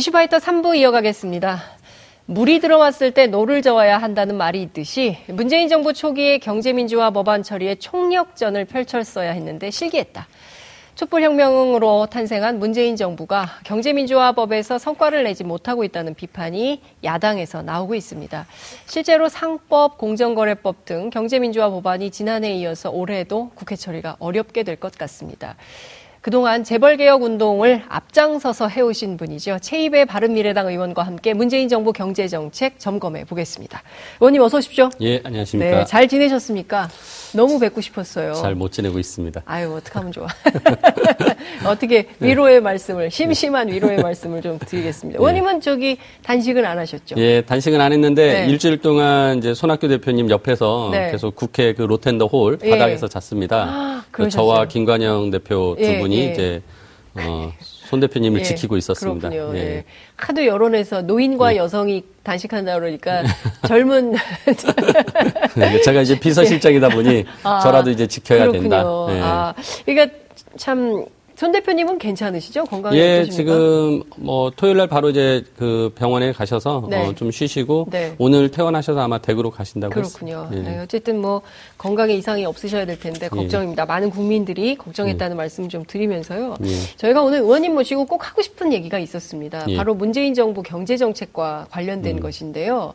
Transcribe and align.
이슈파이터 0.00 0.38
3부 0.38 0.78
이어가겠습니다. 0.78 1.60
물이 2.24 2.60
들어왔을 2.60 3.10
때 3.10 3.26
노를 3.26 3.60
저어야 3.60 3.98
한다는 3.98 4.34
말이 4.38 4.62
있듯이 4.62 5.18
문재인 5.26 5.68
정부 5.68 5.92
초기에 5.92 6.38
경제민주화 6.38 7.10
법안 7.10 7.42
처리에 7.42 7.74
총력전을 7.74 8.64
펼쳤어야 8.64 9.32
했는데 9.32 9.70
실기했다. 9.70 10.26
촛불혁명으로 10.94 12.06
탄생한 12.06 12.58
문재인 12.58 12.96
정부가 12.96 13.46
경제민주화법에서 13.64 14.78
성과를 14.78 15.24
내지 15.24 15.44
못하고 15.44 15.84
있다는 15.84 16.14
비판이 16.14 16.80
야당에서 17.04 17.60
나오고 17.60 17.94
있습니다. 17.94 18.46
실제로 18.86 19.28
상법, 19.28 19.98
공정거래법 19.98 20.86
등 20.86 21.10
경제민주화 21.10 21.68
법안이 21.68 22.10
지난해에 22.10 22.54
이어서 22.54 22.90
올해도 22.90 23.50
국회 23.54 23.76
처리가 23.76 24.16
어렵게 24.18 24.62
될 24.62 24.76
것 24.76 24.92
같습니다. 24.96 25.56
그동안 26.20 26.64
재벌개혁 26.64 27.22
운동을 27.22 27.82
앞장서서 27.88 28.68
해오신 28.68 29.16
분이죠. 29.16 29.58
최입의 29.62 30.04
바른미래당 30.04 30.68
의원과 30.68 31.02
함께 31.02 31.32
문재인 31.32 31.68
정부 31.70 31.94
경제정책 31.94 32.78
점검해 32.78 33.24
보겠습니다. 33.24 33.82
의원님 34.20 34.42
어서 34.42 34.58
오십시오. 34.58 34.90
예, 35.00 35.22
안녕하십니까. 35.24 35.70
네, 35.78 35.84
잘 35.86 36.08
지내셨습니까? 36.08 36.90
너무 37.34 37.58
뵙고 37.58 37.80
싶었어요. 37.80 38.34
잘 38.34 38.54
못 38.54 38.70
지내고 38.72 38.98
있습니다. 38.98 39.40
아유, 39.46 39.72
어떡하면 39.74 40.12
좋아. 40.12 40.26
어떻게 41.70 42.06
위로의 42.20 42.60
말씀을, 42.60 43.10
심심한 43.10 43.68
위로의 43.68 43.98
말씀을 44.02 44.42
좀 44.42 44.58
드리겠습니다. 44.58 45.18
예. 45.18 45.20
의원님은 45.20 45.60
저기 45.60 45.98
단식은 46.22 46.64
안 46.64 46.78
하셨죠? 46.78 47.16
예, 47.18 47.42
단식은 47.42 47.80
안 47.80 47.92
했는데 47.92 48.44
네. 48.44 48.46
일주일 48.50 48.78
동안 48.78 49.38
이제 49.38 49.54
손학규 49.54 49.88
대표님 49.88 50.30
옆에서 50.30 50.88
네. 50.92 51.10
계속 51.10 51.34
국회 51.36 51.72
그 51.72 51.82
로텐더 51.82 52.26
홀 52.26 52.58
예. 52.64 52.70
바닥에서 52.70 53.08
잤습니다. 53.08 53.66
아, 53.68 54.28
저와 54.28 54.66
김관영 54.66 55.30
대표 55.30 55.76
두 55.78 55.84
예, 55.84 55.98
분이 55.98 56.18
예. 56.18 56.24
이제 56.32 56.62
어, 57.14 57.52
손 57.58 57.98
대표님을 58.00 58.40
예, 58.40 58.44
지키고 58.44 58.76
있었습니다. 58.76 59.28
그렇군요. 59.28 59.58
예. 59.58 59.62
예. 59.62 59.84
하도 60.16 60.46
여론에서 60.46 61.02
노인과 61.02 61.54
예. 61.54 61.58
여성이 61.58 62.04
단식한다 62.22 62.78
그러니까 62.78 63.24
젊은 63.66 64.14
네, 65.56 65.80
제가 65.80 66.02
이제 66.02 66.18
비서실장이다 66.18 66.90
보니 66.90 67.24
아, 67.42 67.60
저라도 67.60 67.90
이제 67.90 68.06
지켜야 68.06 68.40
그렇군요. 68.40 68.62
된다. 68.62 68.84
예. 69.10 69.20
아, 69.22 69.54
그러니까 69.84 70.16
참 70.56 71.04
손 71.40 71.52
대표님은 71.52 71.96
괜찮으시죠? 71.96 72.64
건강이 72.66 72.98
예, 72.98 73.20
어떠십니까? 73.20 73.32
지금 73.34 74.02
뭐 74.16 74.52
토요일 74.54 74.76
날 74.76 74.88
바로 74.88 75.08
이제 75.08 75.42
그 75.56 75.90
병원에 75.94 76.32
가셔서 76.32 76.86
네. 76.90 76.98
어, 76.98 77.14
좀 77.14 77.30
쉬시고 77.30 77.86
네. 77.90 78.14
오늘 78.18 78.50
퇴원하셔서 78.50 79.00
아마 79.00 79.16
대구로 79.16 79.50
가신다고 79.50 79.94
그렇군요. 79.94 80.50
예. 80.52 80.56
네, 80.56 80.78
어쨌든 80.80 81.18
뭐 81.18 81.40
건강에 81.78 82.12
이상이 82.12 82.44
없으셔야 82.44 82.84
될 82.84 83.00
텐데 83.00 83.24
예. 83.24 83.28
걱정입니다. 83.30 83.84
예. 83.84 83.86
많은 83.86 84.10
국민들이 84.10 84.76
걱정했다는 84.76 85.34
예. 85.34 85.36
말씀 85.38 85.66
좀 85.70 85.82
드리면서요. 85.86 86.56
예. 86.62 86.96
저희가 86.98 87.22
오늘 87.22 87.38
의원님 87.38 87.72
모시고 87.72 88.04
꼭 88.04 88.28
하고 88.28 88.42
싶은 88.42 88.74
얘기가 88.74 88.98
있었습니다. 88.98 89.64
예. 89.68 89.76
바로 89.78 89.94
문재인 89.94 90.34
정부 90.34 90.62
경제 90.62 90.98
정책과 90.98 91.68
관련된 91.70 92.18
음. 92.18 92.20
것인데요. 92.20 92.92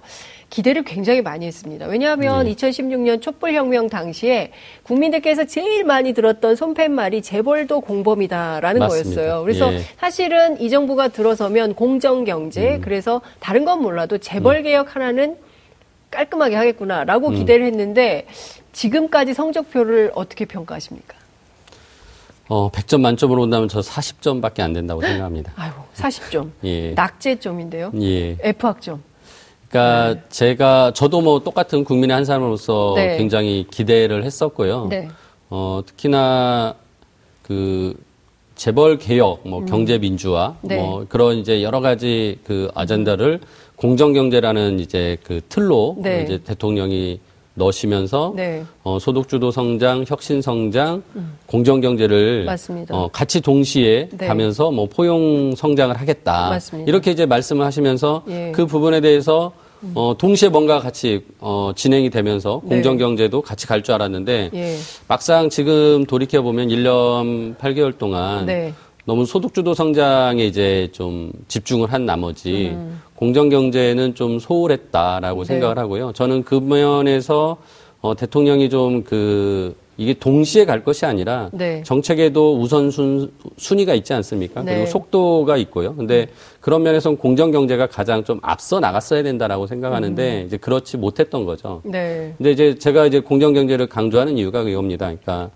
기대를 0.56 0.84
굉장히 0.84 1.22
많이 1.22 1.46
했습니다. 1.46 1.86
왜냐하면 1.86 2.46
네. 2.46 2.56
2016년 2.56 3.22
촛불혁명 3.22 3.90
당시에 3.90 4.54
국민들께서 4.84 5.44
제일 5.44 5.84
많이 5.84 6.14
들었던 6.14 6.56
손팻말이 6.56 7.22
재벌도 7.22 7.82
공범이다라는 7.82 8.80
맞습니다. 8.80 9.22
거였어요. 9.22 9.44
그래서 9.44 9.74
예. 9.74 9.82
사실은 9.98 10.62
이 10.62 10.70
정부가 10.70 11.10
들어서면 11.10 11.74
공정경제, 11.74 12.76
음. 12.76 12.82
그래서 12.82 13.20
다른 13.42 13.66
건 13.66 13.82
몰라도 13.82 14.18
재벌개혁 14.18 14.88
음. 14.88 14.92
하나는 14.94 15.36
깔끔하게 16.10 16.56
하겠구나라고 16.56 17.28
음. 17.30 17.36
기대를 17.36 17.66
했는데 17.66 18.26
지금까지 18.72 19.34
성적표를 19.34 20.14
어떻게 20.16 20.46
평가하십니까? 20.46 21.18
어, 22.48 22.72
100점 22.72 23.02
만점으로 23.02 23.42
온다면 23.42 23.68
저 23.68 23.82
40점밖에 23.82 24.62
안 24.62 24.72
된다고 24.72 25.02
생각합니다. 25.02 25.52
아이고, 25.58 25.84
40점. 25.96 26.52
예. 26.64 26.92
낙제점인데요. 26.92 27.92
예. 28.00 28.38
F학점. 28.42 29.04
그러니까 29.70 30.14
네. 30.16 30.22
제가 30.30 30.92
저도 30.94 31.22
뭐 31.22 31.40
똑같은 31.40 31.84
국민의 31.84 32.14
한 32.14 32.26
사람으로서 32.26 32.94
네. 32.96 33.18
굉장히 33.18 33.66
기대를 33.70 34.24
했었고요. 34.24 34.88
네. 34.90 35.10
어, 35.50 35.82
특히나 35.86 36.76
그 37.42 37.96
재벌 38.56 38.98
개혁, 38.98 39.48
뭐 39.48 39.60
음. 39.60 39.66
경제 39.66 39.98
민주화, 39.98 40.56
네. 40.62 40.78
뭐 40.78 41.06
그런 41.08 41.38
이제 41.38 41.62
여러 41.62 41.82
가지 41.82 42.40
그 42.46 42.70
아젠다를 42.74 43.42
공정 43.76 44.14
경제라는 44.14 44.80
이제 44.80 45.18
그 45.24 45.42
틀로 45.50 45.98
네. 46.00 46.24
이제 46.24 46.38
대통령이 46.44 47.20
넣으시면서 47.56 48.34
네. 48.36 48.64
어, 48.84 49.00
소득주도 49.00 49.50
성장, 49.52 50.04
혁신 50.08 50.42
성장, 50.42 51.02
음. 51.16 51.38
공정 51.46 51.82
경제를 51.82 52.48
어, 52.90 53.08
같이 53.12 53.42
동시에 53.42 54.10
네. 54.18 54.28
가면서 54.28 54.72
뭐 54.72 54.88
포용 54.88 55.56
성장을 55.56 55.96
하겠다. 56.00 56.50
맞습니다. 56.50 56.90
이렇게 56.90 57.12
이제 57.12 57.26
말씀을 57.26 57.66
하시면서 57.66 58.24
예. 58.30 58.52
그 58.54 58.66
부분에 58.66 59.02
대해서 59.02 59.54
어, 59.94 60.16
동시에 60.18 60.50
뭔가 60.50 60.80
같이 60.80 61.24
어, 61.40 61.72
진행이 61.76 62.10
되면서 62.10 62.62
네. 62.64 62.70
공정 62.70 62.98
경제도 62.98 63.42
같이 63.42 63.68
갈 63.68 63.82
줄 63.84 63.94
알았는데 63.96 64.50
예. 64.54 64.76
막상 65.08 65.50
지금 65.50 66.06
돌이켜 66.06 66.42
보면 66.42 66.70
1년 66.70 67.56
8개월 67.58 67.98
동안 67.98 68.46
네. 68.46 68.74
너무 69.06 69.26
소득주도 69.26 69.76
성장에 69.76 70.44
이제 70.46 70.90
좀 70.92 71.32
집중을 71.48 71.94
한 71.94 72.06
나머지 72.06 72.72
음. 72.74 73.00
공정 73.16 73.50
경제는 73.50 74.16
좀 74.16 74.40
소홀했다라고 74.40 75.44
네. 75.44 75.48
생각을 75.48 75.78
하고요. 75.80 76.12
저는 76.14 76.44
그 76.44 76.56
면에서 76.56 77.58
어, 78.02 78.16
대통령이 78.16 78.70
좀그 78.70 79.76
이게 79.98 80.14
동시에 80.14 80.66
갈 80.66 80.84
것이 80.84 81.06
아니라 81.06 81.50
네. 81.54 81.82
정책에도 81.84 82.60
우선순 82.60 83.32
순위가 83.58 83.94
있지 83.94 84.14
않습니까? 84.14 84.62
네. 84.62 84.74
그리고 84.74 84.88
속도가 84.88 85.56
있고요. 85.58 85.96
근데 85.96 86.24
음. 86.24 86.28
그런 86.60 86.84
면에서는 86.84 87.18
공정 87.18 87.52
경제가 87.52 87.88
가장 87.88 88.24
좀 88.26 88.40
앞서 88.44 88.82
나갔어야 88.82 89.24
된다라고 89.24 89.68
생각하는데 89.68 90.42
음. 90.42 90.46
이제 90.46 90.58
그렇지 90.58 90.98
못했던 90.98 91.46
거죠. 91.46 91.82
네. 91.86 92.34
근데 92.38 92.52
이제 92.52 92.78
제가 92.78 93.06
이제 93.06 93.22
공정 93.22 93.54
경제를 93.54 93.88
강조하는 93.88 94.38
이유가 94.38 94.62
이겁니다. 94.64 95.06
그러니까 95.06 95.50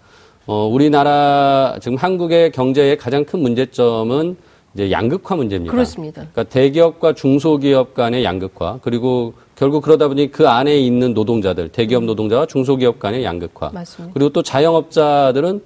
어 0.45 0.65
우리나라 0.65 1.75
지금 1.81 1.97
한국의 1.97 2.51
경제의 2.51 2.97
가장 2.97 3.25
큰 3.25 3.41
문제점은 3.41 4.37
이제 4.73 4.91
양극화 4.91 5.35
문제입니다. 5.35 5.71
그렇습니다. 5.71 6.21
그러니까 6.31 6.43
대기업과 6.43 7.13
중소기업 7.13 7.93
간의 7.93 8.23
양극화 8.23 8.79
그리고 8.81 9.33
결국 9.55 9.81
그러다 9.81 10.07
보니 10.07 10.31
그 10.31 10.47
안에 10.47 10.77
있는 10.77 11.13
노동자들 11.13 11.69
대기업 11.69 12.03
음. 12.03 12.05
노동자와 12.05 12.45
중소기업 12.45 12.99
간의 12.99 13.23
양극화 13.23 13.71
맞습니다. 13.73 14.13
그리고 14.13 14.29
또 14.29 14.43
자영업자들은 14.43 15.61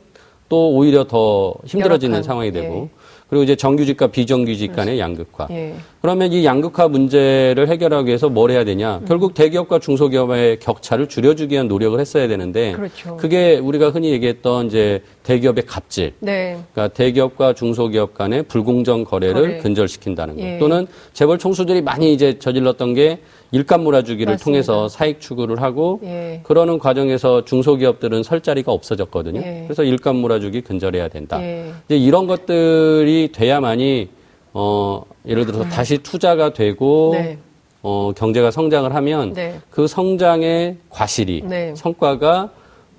또 0.49 0.71
오히려 0.71 1.05
더 1.05 1.53
힘들어지는 1.65 2.23
상황이 2.23 2.51
되고 2.51 2.89
예. 2.89 3.02
그리고 3.29 3.43
이제 3.43 3.55
정규직과 3.55 4.07
비정규직 4.07 4.75
간의 4.75 4.99
양극화. 4.99 5.47
예. 5.51 5.73
그러면 6.01 6.31
이 6.33 6.45
양극화 6.45 6.87
문제를 6.87 7.67
해결하기 7.69 8.07
위해서 8.07 8.29
뭘 8.29 8.51
해야 8.51 8.63
되냐? 8.63 8.97
음. 8.97 9.05
결국 9.07 9.33
대기업과 9.33 9.79
중소기업의 9.79 10.59
격차를 10.59 11.07
줄여주기 11.07 11.53
위한 11.53 11.67
노력을 11.67 11.99
했어야 11.99 12.27
되는데 12.27 12.73
그렇죠. 12.73 13.17
그게 13.17 13.57
우리가 13.57 13.89
흔히 13.89 14.11
얘기했던 14.11 14.67
이제 14.67 15.01
대기업의 15.23 15.65
갑질. 15.65 16.13
네. 16.19 16.57
그러니까 16.73 16.93
대기업과 16.93 17.53
중소기업 17.53 18.13
간의 18.13 18.43
불공정 18.43 19.05
거래를 19.05 19.41
거래. 19.41 19.57
근절시킨다는 19.59 20.35
것. 20.35 20.43
예. 20.43 20.57
또는 20.59 20.87
재벌 21.13 21.37
총수들이 21.37 21.81
많이 21.81 22.13
이제 22.13 22.37
저질렀던 22.37 22.93
게 22.93 23.19
일감 23.53 23.83
몰아주기를 23.83 24.33
맞습니다. 24.33 24.43
통해서 24.43 24.89
사익 24.89 25.21
추구를 25.21 25.61
하고 25.61 25.99
예. 26.03 26.41
그러는 26.43 26.79
과정에서 26.79 27.45
중소기업들은 27.45 28.23
설 28.23 28.41
자리가 28.41 28.71
없어졌거든요. 28.71 29.41
예. 29.41 29.63
그래서 29.67 29.83
일감 29.83 30.15
몰아주기 30.17 30.61
근절해야 30.61 31.07
된다. 31.07 31.39
예. 31.41 31.71
이제 31.85 31.95
이런 31.95 32.25
것들이 32.25 33.29
돼야만이 33.31 34.09
어 34.53 35.03
예를 35.27 35.45
들어서 35.45 35.65
음. 35.65 35.69
다시 35.69 35.99
투자가 35.99 36.53
되고 36.53 37.11
네. 37.13 37.37
어 37.83 38.11
경제가 38.15 38.49
성장을 38.49 38.93
하면 38.93 39.33
네. 39.33 39.59
그 39.69 39.85
성장의 39.85 40.77
과실이 40.89 41.43
네. 41.45 41.73
성과가 41.75 42.49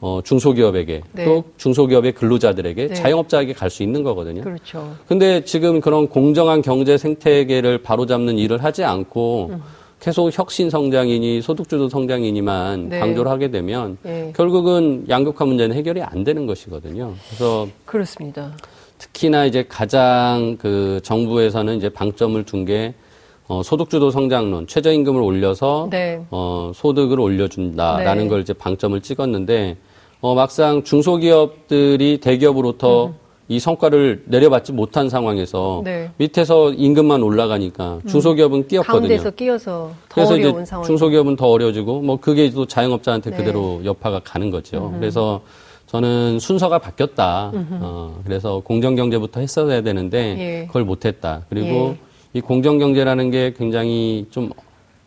어, 0.01 0.21
중소기업에게 0.23 1.01
네. 1.13 1.25
또 1.25 1.45
중소기업의 1.57 2.13
근로자들에게 2.13 2.89
네. 2.89 2.95
자영업자에게 2.95 3.55
갈 3.55 3.71
수 3.71 3.83
있는 3.83 4.03
거거든요. 4.03 4.43
그렇죠. 4.43 4.95
근데 5.09 5.43
지금 5.45 5.81
그런 5.81 6.09
공정한 6.09 6.61
경제 6.63 6.99
생태계를 6.99 7.79
바로잡는 7.79 8.37
일을 8.39 8.63
하지 8.63 8.85
않고 8.85 9.49
음. 9.53 9.63
계속 10.05 10.31
혁신 10.37 10.69
성장이니 10.69 11.41
소득주도 11.41 11.89
성장이니만 11.89 12.91
네. 12.91 12.99
강조를 12.99 13.31
하게 13.31 13.51
되면 13.51 13.97
네. 14.03 14.35
결국은 14.37 15.07
양극화 15.09 15.47
문제는 15.47 15.75
해결이 15.75 16.03
안 16.03 16.25
되는 16.25 16.45
것이거든요. 16.45 17.15
그래서 17.27 17.67
그렇습니다. 17.87 18.53
특히나 18.99 19.47
이제 19.47 19.65
가장 19.67 20.59
그 20.59 21.01
정부에서는 21.03 21.79
이제 21.79 21.89
방점을 21.89 22.45
둔게 22.45 22.93
어, 23.49 23.63
소득주도 23.63 24.11
성장론, 24.11 24.67
최저임금을 24.67 25.23
올려서 25.23 25.89
네. 25.91 26.23
어, 26.31 26.71
소득을 26.75 27.19
올려준다라는 27.19 28.25
네. 28.25 28.29
걸 28.29 28.43
이제 28.43 28.53
방점을 28.53 29.01
찍었는데 29.01 29.79
어, 30.21 30.35
막상 30.35 30.85
중소기업들이 30.85 32.19
대기업으로부터 32.21 33.07
음. 33.07 33.15
이 33.49 33.59
성과를 33.61 34.25
내려받지 34.27 34.73
못한 34.73 35.09
상황에서 35.11 35.83
네. 35.85 36.11
밑에서 36.17 36.73
임금만 36.73 37.23
올라가니까 37.23 38.01
음. 38.03 38.09
중소기업은 38.09 38.69
끼었거든요. 38.69 39.01
가운데서 39.01 39.31
끼어서 39.33 39.91
더 40.09 40.15
그래서 40.15 40.35
어려운 40.35 40.63
이제. 40.63 40.75
중소기업은 40.87 41.37
더 41.37 41.49
어려워지고 41.49 42.01
뭐 42.01 42.17
그게 42.19 42.51
또 42.51 42.67
자영업자한테 42.67 43.31
네. 43.31 43.37
그대로 43.37 43.83
여파가 43.85 44.21
가는 44.21 44.51
거죠. 44.51 44.89
음흠. 44.89 44.99
그래서 44.99 45.43
저는 45.87 46.39
순서가 46.41 46.79
바뀌었다. 46.79 47.53
어, 47.55 48.21
그래서 48.25 48.61
공정경제부터 48.65 49.41
했어야 49.41 49.83
되는데 49.83 50.37
예. 50.39 50.67
그걸 50.67 50.85
못했다. 50.85 51.43
그리고 51.51 51.95
예. 51.95 51.99
이 52.33 52.41
공정 52.41 52.79
경제라는 52.79 53.31
게 53.31 53.55
굉장히 53.57 54.27
좀 54.31 54.51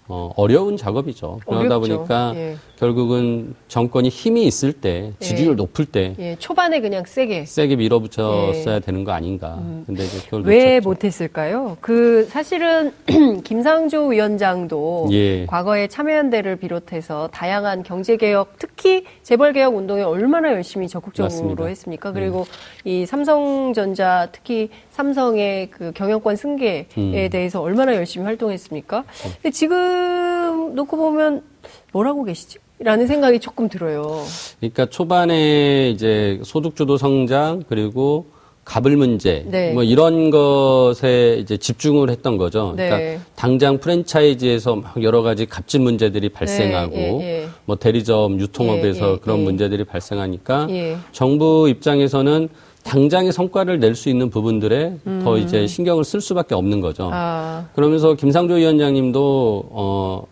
어, 0.09 0.31
어려운 0.37 0.77
작업이죠. 0.77 1.39
그러다 1.45 1.77
어렵죠. 1.77 1.97
보니까 1.97 2.31
예. 2.35 2.55
결국은 2.79 3.55
정권이 3.67 4.07
힘이 4.09 4.45
있을 4.45 4.71
때, 4.71 5.11
예. 5.19 5.25
지지율 5.25 5.51
예. 5.51 5.55
높을 5.55 5.85
때. 5.85 6.15
예. 6.19 6.35
초반에 6.39 6.79
그냥 6.79 7.03
세게. 7.05 7.45
세게 7.45 7.75
밀어붙였어야 7.75 8.75
예. 8.75 8.79
되는 8.79 9.03
거 9.03 9.11
아닌가. 9.11 9.55
음. 9.59 9.83
근데 9.85 10.05
이제 10.05 10.19
그걸 10.25 10.43
왜 10.43 10.75
놓쳤죠. 10.75 10.89
못했을까요? 10.89 11.77
그, 11.81 12.25
사실은, 12.29 12.93
김상조 13.43 14.07
위원장도 14.07 15.09
예. 15.11 15.45
과거에 15.47 15.87
참여연대를 15.87 16.57
비롯해서 16.57 17.27
다양한 17.33 17.83
경제개혁, 17.83 18.53
특히 18.59 19.03
재벌개혁 19.23 19.75
운동에 19.75 20.03
얼마나 20.03 20.53
열심히 20.53 20.87
적극적으로 20.87 21.29
맞습니다. 21.29 21.65
했습니까? 21.65 22.11
그리고 22.13 22.45
이 22.85 23.05
삼성전자, 23.05 24.29
특히 24.31 24.69
삼성의 24.97 25.69
그 25.69 25.91
경영권 25.93 26.35
승계에 26.35 26.87
음. 26.97 27.29
대해서 27.31 27.61
얼마나 27.61 27.95
열심히 27.95 28.25
활동했습니까? 28.25 29.03
근데 29.35 29.51
지금 29.51 30.73
놓고 30.73 30.97
보면 30.97 31.43
뭐라고 31.91 32.23
계시지? 32.23 32.57
라는 32.79 33.05
생각이 33.05 33.39
조금 33.39 33.69
들어요. 33.69 34.23
그러니까 34.59 34.87
초반에 34.87 35.89
이제 35.89 36.39
소득주도 36.43 36.97
성장 36.97 37.63
그리고 37.69 38.25
가불 38.65 38.97
문제 38.97 39.45
네. 39.47 39.71
뭐 39.71 39.83
이런 39.83 40.29
것에 40.31 41.37
이제 41.39 41.57
집중을 41.57 42.09
했던 42.09 42.37
거죠. 42.37 42.73
네. 42.75 42.89
그러니까 42.89 43.23
당장 43.35 43.77
프랜차이즈에서 43.77 44.75
막 44.77 45.03
여러 45.03 45.21
가지 45.21 45.45
값진 45.45 45.83
문제들이 45.83 46.29
발생하고 46.29 46.95
네. 46.95 47.19
예, 47.21 47.43
예. 47.43 47.47
뭐 47.65 47.77
대리점 47.77 48.39
유통업에서 48.39 49.07
예, 49.07 49.13
예 49.13 49.17
그런 49.17 49.39
예. 49.39 49.43
문제들이 49.43 49.83
발생하니까 49.85 50.67
예. 50.71 50.97
정부 51.11 51.69
입장에서는 51.69 52.49
당장의 52.87 53.33
성과를 53.33 53.79
낼 53.79 53.95
수 53.97 54.09
있는 54.09 54.29
부분들에 54.29 54.93
음. 55.07 55.21
더 55.23 55.37
이제 55.37 55.65
신경을 55.67 56.03
쓸 56.03 56.21
수밖에 56.21 56.55
없는 56.55 56.81
거죠. 56.81 57.09
아. 57.11 57.65
그러면서 57.75 58.13
김상조 58.13 58.53
위원장님도 58.55 59.63
어 59.71 60.23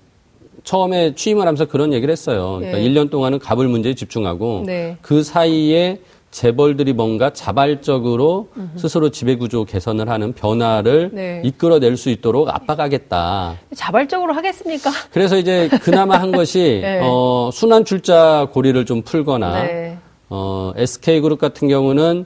처음에 0.63 1.15
취임을 1.15 1.41
하면서 1.41 1.65
그런 1.65 1.93
얘기를 1.93 2.11
했어요. 2.11 2.57
그러니까 2.59 2.77
네. 2.77 2.89
1년 2.89 3.09
동안은 3.11 3.39
갑을 3.39 3.67
문제에 3.67 3.93
집중하고 3.93 4.63
네. 4.65 4.97
그 5.01 5.21
사이에 5.23 5.99
재벌들이 6.31 6.93
뭔가 6.93 7.29
자발적으로 7.31 8.49
음흠. 8.57 8.77
스스로 8.77 9.09
지배구조 9.09 9.65
개선을 9.65 10.09
하는 10.09 10.33
변화를 10.33 11.09
네. 11.13 11.41
이끌어낼 11.45 11.97
수 11.97 12.09
있도록 12.09 12.49
압박하겠다. 12.49 13.55
자발적으로 13.75 14.33
하겠습니까? 14.33 14.91
그래서 15.11 15.37
이제 15.37 15.69
그나마 15.81 16.17
한 16.19 16.31
것이 16.31 16.79
네. 16.83 16.99
어, 17.03 17.49
순환 17.53 17.85
출자 17.85 18.47
고리를 18.51 18.83
좀 18.85 19.01
풀거나 19.01 19.63
네. 19.63 19.97
어, 20.29 20.73
SK그룹 20.75 21.39
같은 21.39 21.67
경우는 21.67 22.25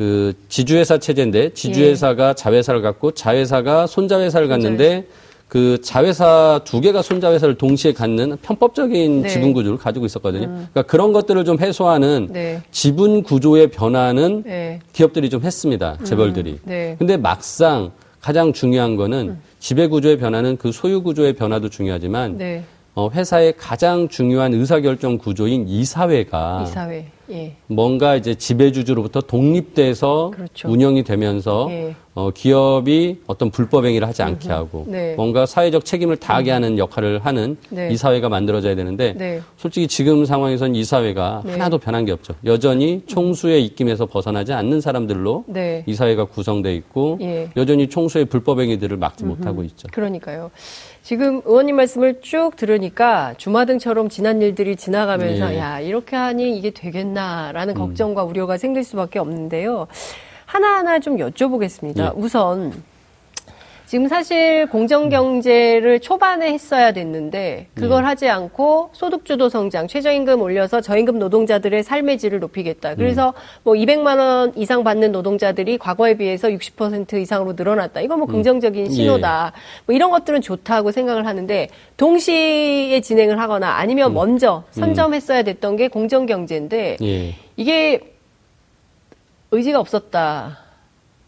그 0.00 0.32
지주회사 0.48 0.96
체제인데 0.96 1.52
지주회사가 1.52 2.30
예. 2.30 2.34
자회사를 2.34 2.80
갖고 2.80 3.10
자회사가 3.10 3.86
손자회사를 3.86 4.48
갖는데 4.48 5.04
그 5.46 5.78
자회사 5.82 6.62
두 6.64 6.80
개가 6.80 7.02
손자회사를 7.02 7.56
동시에 7.56 7.92
갖는 7.92 8.38
편법적인 8.40 9.20
네. 9.20 9.28
지분 9.28 9.52
구조를 9.52 9.76
가지고 9.76 10.06
있었거든요. 10.06 10.46
음. 10.46 10.68
그러니까 10.72 10.82
그런 10.84 11.12
것들을 11.12 11.44
좀 11.44 11.60
해소하는 11.60 12.30
네. 12.32 12.62
지분 12.70 13.22
구조의 13.22 13.72
변화는 13.72 14.44
네. 14.46 14.78
기업들이 14.94 15.28
좀 15.28 15.42
했습니다. 15.42 15.98
음. 16.00 16.04
재벌들이. 16.06 16.52
음. 16.52 16.58
네. 16.64 16.96
근데 16.98 17.18
막상 17.18 17.90
가장 18.22 18.54
중요한 18.54 18.96
거는 18.96 19.28
음. 19.28 19.42
지배 19.58 19.86
구조의 19.86 20.16
변화는 20.16 20.56
그 20.56 20.72
소유 20.72 21.02
구조의 21.02 21.34
변화도 21.34 21.68
중요하지만 21.68 22.38
네. 22.38 22.64
어, 22.94 23.08
회사의 23.12 23.54
가장 23.56 24.08
중요한 24.08 24.52
의사결정 24.52 25.18
구조인 25.18 25.68
이사회가 25.68 26.64
이사회. 26.66 27.06
예. 27.30 27.54
뭔가 27.68 28.16
이제 28.16 28.34
지배주주로부터 28.34 29.20
독립돼서 29.20 30.32
그렇죠. 30.34 30.68
운영이 30.68 31.04
되면서 31.04 31.68
예. 31.70 31.94
어, 32.14 32.30
기업이 32.30 33.20
어떤 33.28 33.50
불법 33.50 33.84
행위를 33.86 34.08
하지 34.08 34.22
않게 34.22 34.48
음흠. 34.48 34.52
하고 34.52 34.84
네. 34.88 35.14
뭔가 35.14 35.46
사회적 35.46 35.84
책임을 35.84 36.16
다하게 36.16 36.50
음. 36.50 36.54
하는 36.56 36.78
역할을 36.78 37.20
하는 37.24 37.56
네. 37.70 37.88
이 37.92 37.96
사회가 37.96 38.28
만들어져야 38.28 38.74
되는데 38.74 39.14
네. 39.16 39.40
솔직히 39.56 39.86
지금 39.86 40.24
상황에선 40.24 40.74
이 40.74 40.82
사회가 40.82 41.42
네. 41.44 41.52
하나도 41.52 41.78
변한 41.78 42.04
게 42.04 42.10
없죠. 42.10 42.34
여전히 42.44 43.02
총수의 43.06 43.64
입김에서 43.64 44.06
벗어나지 44.06 44.52
않는 44.52 44.80
사람들로 44.80 45.44
네. 45.46 45.84
이 45.86 45.94
사회가 45.94 46.24
구성돼 46.24 46.74
있고 46.74 47.18
예. 47.20 47.48
여전히 47.56 47.88
총수의 47.88 48.24
불법 48.24 48.60
행위들을 48.60 48.96
막지 48.96 49.22
음흠. 49.22 49.38
못하고 49.38 49.62
있죠. 49.62 49.86
그러니까요. 49.92 50.50
지금 51.02 51.40
의원님 51.44 51.76
말씀을 51.76 52.20
쭉 52.20 52.56
들으니까 52.56 53.34
주마등처럼 53.38 54.08
지난 54.08 54.42
일들이 54.42 54.76
지나가면서 54.76 55.54
예. 55.54 55.58
야 55.58 55.80
이렇게 55.80 56.16
하니 56.16 56.56
이게 56.56 56.70
되겠나라는 56.70 57.74
음. 57.74 57.78
걱정과 57.78 58.24
우려가 58.24 58.58
생길 58.58 58.84
수밖에 58.84 59.18
없는데요. 59.18 59.86
하나하나 60.44 60.98
좀 60.98 61.16
여쭤보겠습니다. 61.16 61.98
예. 61.98 62.10
우선 62.14 62.72
지금 63.90 64.06
사실 64.06 64.68
공정경제를 64.68 65.98
초반에 65.98 66.52
했어야 66.52 66.92
됐는데 66.92 67.66
그걸 67.74 68.02
네. 68.02 68.06
하지 68.06 68.28
않고 68.28 68.90
소득주도 68.92 69.48
성장, 69.48 69.88
최저임금 69.88 70.40
올려서 70.40 70.80
저임금 70.80 71.18
노동자들의 71.18 71.82
삶의 71.82 72.18
질을 72.18 72.38
높이겠다. 72.38 72.94
그래서 72.94 73.30
음. 73.30 73.34
뭐 73.64 73.74
200만 73.74 74.20
원 74.20 74.52
이상 74.54 74.84
받는 74.84 75.10
노동자들이 75.10 75.76
과거에 75.78 76.14
비해서 76.14 76.46
60% 76.46 77.14
이상으로 77.14 77.54
늘어났다. 77.54 78.00
이거 78.02 78.16
뭐 78.16 78.28
음. 78.28 78.30
긍정적인 78.30 78.86
음. 78.86 78.90
신호다. 78.92 79.52
예. 79.56 79.60
뭐 79.86 79.96
이런 79.96 80.12
것들은 80.12 80.40
좋다고 80.40 80.92
생각을 80.92 81.26
하는데 81.26 81.68
동시에 81.96 83.00
진행을 83.00 83.40
하거나 83.40 83.70
아니면 83.70 84.12
음. 84.12 84.14
먼저 84.14 84.62
음. 84.68 84.72
선점했어야 84.72 85.42
됐던 85.42 85.74
게 85.74 85.88
공정경제인데 85.88 86.98
예. 87.02 87.34
이게 87.56 88.14
의지가 89.50 89.80
없었다. 89.80 90.69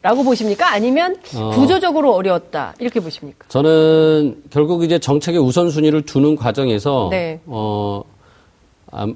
라고 0.03 0.25
보십니까? 0.25 0.73
아니면 0.73 1.17
어. 1.37 1.51
구조적으로 1.55 2.15
어, 2.17 2.23
려웠다 2.23 2.75
이렇게 2.81 2.99
보십니까? 2.99 3.47
저는 3.49 4.43
결국 4.51 4.83
이제 4.83 4.99
정책의 4.99 5.41
우선순위를 5.41 6.03
두는 6.03 6.35
과정에서 6.35 7.09
네. 7.11 7.41
어, 7.47 8.03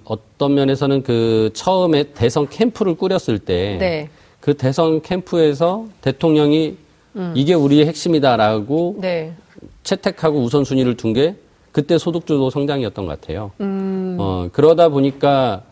어떤 0.04 0.54
면에서는 0.54 1.02
그 1.02 1.50
처음에 1.54 2.04
대선 2.14 2.48
캠프를 2.48 2.94
꾸렸을 2.94 3.40
때그 3.40 3.78
네. 3.84 4.08
그 4.40 4.54
대선 4.54 5.02
캠프에서 5.02 5.86
대통령이 6.02 6.76
음. 7.16 7.32
이게 7.34 7.54
우리의 7.54 7.86
핵심이다라고 7.86 8.96
네. 9.00 9.34
채택하고 9.82 10.40
우선순위를 10.40 10.96
둔 10.96 11.12
게 11.12 11.34
그때 11.72 11.98
소득주도 11.98 12.48
성장이었던 12.48 13.06
것 13.06 13.20
같아요. 13.20 13.50
음. 13.60 14.16
어, 14.20 14.48
그러다 14.52 14.88
보니까 14.88 15.62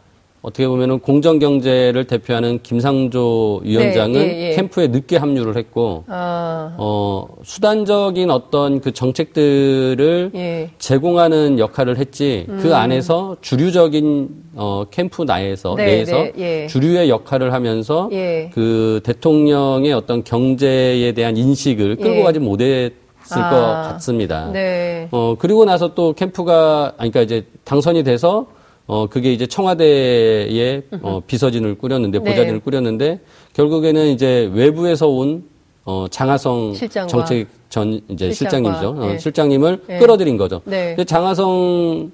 어떻게 0.45 0.69
보면은 0.69 0.99
공정 0.99 1.39
경제를 1.39 2.05
대표하는 2.05 2.59
김상조 2.63 3.63
위원장은 3.65 4.13
네, 4.13 4.37
예, 4.37 4.51
예. 4.51 4.55
캠프에 4.55 4.89
늦게 4.89 5.17
합류를 5.17 5.57
했고 5.57 6.05
아. 6.07 6.75
어 6.77 7.27
수단적인 7.43 8.31
어떤 8.31 8.83
그 8.83 8.93
정책들을 8.93 10.33
예. 10.35 10.71
제공하는 10.79 11.59
역할을 11.59 11.97
했지 11.97 12.45
그 12.47 12.53
음. 12.53 12.59
그 12.59 12.75
안에서 12.75 13.39
주류적인 13.41 14.29
어 14.57 14.85
캠프 14.91 15.23
나에서 15.23 15.77
네, 15.77 15.87
내에서 15.87 16.13
네, 16.13 16.33
예. 16.37 16.67
주류의 16.67 17.09
역할을 17.09 17.55
하면서 17.55 18.11
예. 18.13 18.51
그 18.53 19.01
대통령의 19.03 19.95
어떤 19.95 20.25
경제에 20.25 21.13
대한 21.13 21.39
인식을 21.39 21.97
끌고 21.97 22.17
예. 22.17 22.23
가지 22.23 22.39
못했 22.39 22.93
을것 23.33 23.53
아. 23.55 23.93
같습니다. 23.95 24.51
네. 24.53 25.09
어 25.11 25.37
그리고 25.39 25.65
나서 25.65 25.95
또 25.95 26.13
캠프가 26.13 26.93
아니 26.99 27.11
그러니까 27.11 27.23
이제 27.23 27.47
당선이 27.65 28.05
돼서 28.05 28.47
어, 28.87 29.07
그게 29.07 29.33
이제 29.33 29.47
청와대에 29.47 30.83
어, 31.03 31.23
비서진을 31.27 31.77
꾸렸는데, 31.77 32.19
네. 32.19 32.31
보좌진을 32.31 32.61
꾸렸는데, 32.61 33.21
결국에는 33.55 34.07
이제 34.09 34.51
외부에서 34.53 35.09
온, 35.09 35.45
어, 35.85 36.07
장하성 36.11 36.75
실장과, 36.75 37.09
정책 37.09 37.49
전 37.71 38.01
이제 38.09 38.31
실장과, 38.33 38.75
실장님이죠. 38.75 38.89
어, 38.89 39.07
네. 39.09 39.15
어, 39.15 39.19
실장님을 39.19 39.83
네. 39.87 39.99
끌어들인 39.99 40.37
거죠. 40.37 40.61
네. 40.65 40.89
근데 40.97 41.05
장하성 41.05 42.11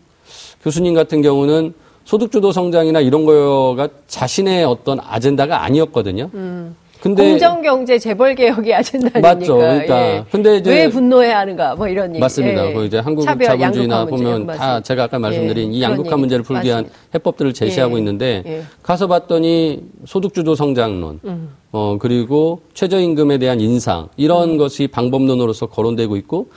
교수님 0.62 0.94
같은 0.94 1.22
경우는 1.22 1.74
소득주도 2.04 2.52
성장이나 2.52 3.00
이런 3.00 3.24
거가 3.24 3.88
자신의 4.06 4.64
어떤 4.64 4.98
아젠다가 5.00 5.62
아니었거든요. 5.64 6.30
음. 6.34 6.74
근데 7.02 7.30
공정 7.30 7.62
경제 7.62 7.98
재벌 7.98 8.34
개혁이 8.34 8.74
아젠다니까. 8.74 9.20
맞죠. 9.20 9.56
그러니까. 9.56 10.00
예. 10.00 10.24
근데 10.30 10.56
이제 10.56 10.70
왜 10.70 10.88
분노해야 10.88 11.38
하는가 11.38 11.74
뭐 11.74 11.88
이런 11.88 12.10
얘기. 12.10 12.20
맞습니다. 12.20 12.68
예. 12.68 12.72
그 12.74 12.84
이제 12.84 12.98
한국 12.98 13.24
차별, 13.24 13.46
자본주의나 13.46 14.04
보면 14.04 14.46
다 14.46 14.80
제가 14.80 15.04
아까 15.04 15.18
말씀드린 15.18 15.72
예. 15.72 15.78
이 15.78 15.82
양극화 15.82 16.16
문제를 16.16 16.44
풀기 16.44 16.68
위한 16.68 16.88
해법들을 17.14 17.54
제시하고 17.54 17.94
예. 17.94 17.98
있는데 17.98 18.42
예. 18.46 18.62
가서 18.82 19.06
봤더니 19.06 19.82
소득 20.04 20.34
주도 20.34 20.54
성장론, 20.54 21.20
음. 21.24 21.50
어 21.72 21.96
그리고 21.98 22.60
최저임금에 22.74 23.38
대한 23.38 23.60
인상 23.60 24.08
이런 24.16 24.50
음. 24.50 24.58
것이 24.58 24.86
방법론으로서 24.86 25.66
거론되고 25.66 26.16
있고 26.16 26.48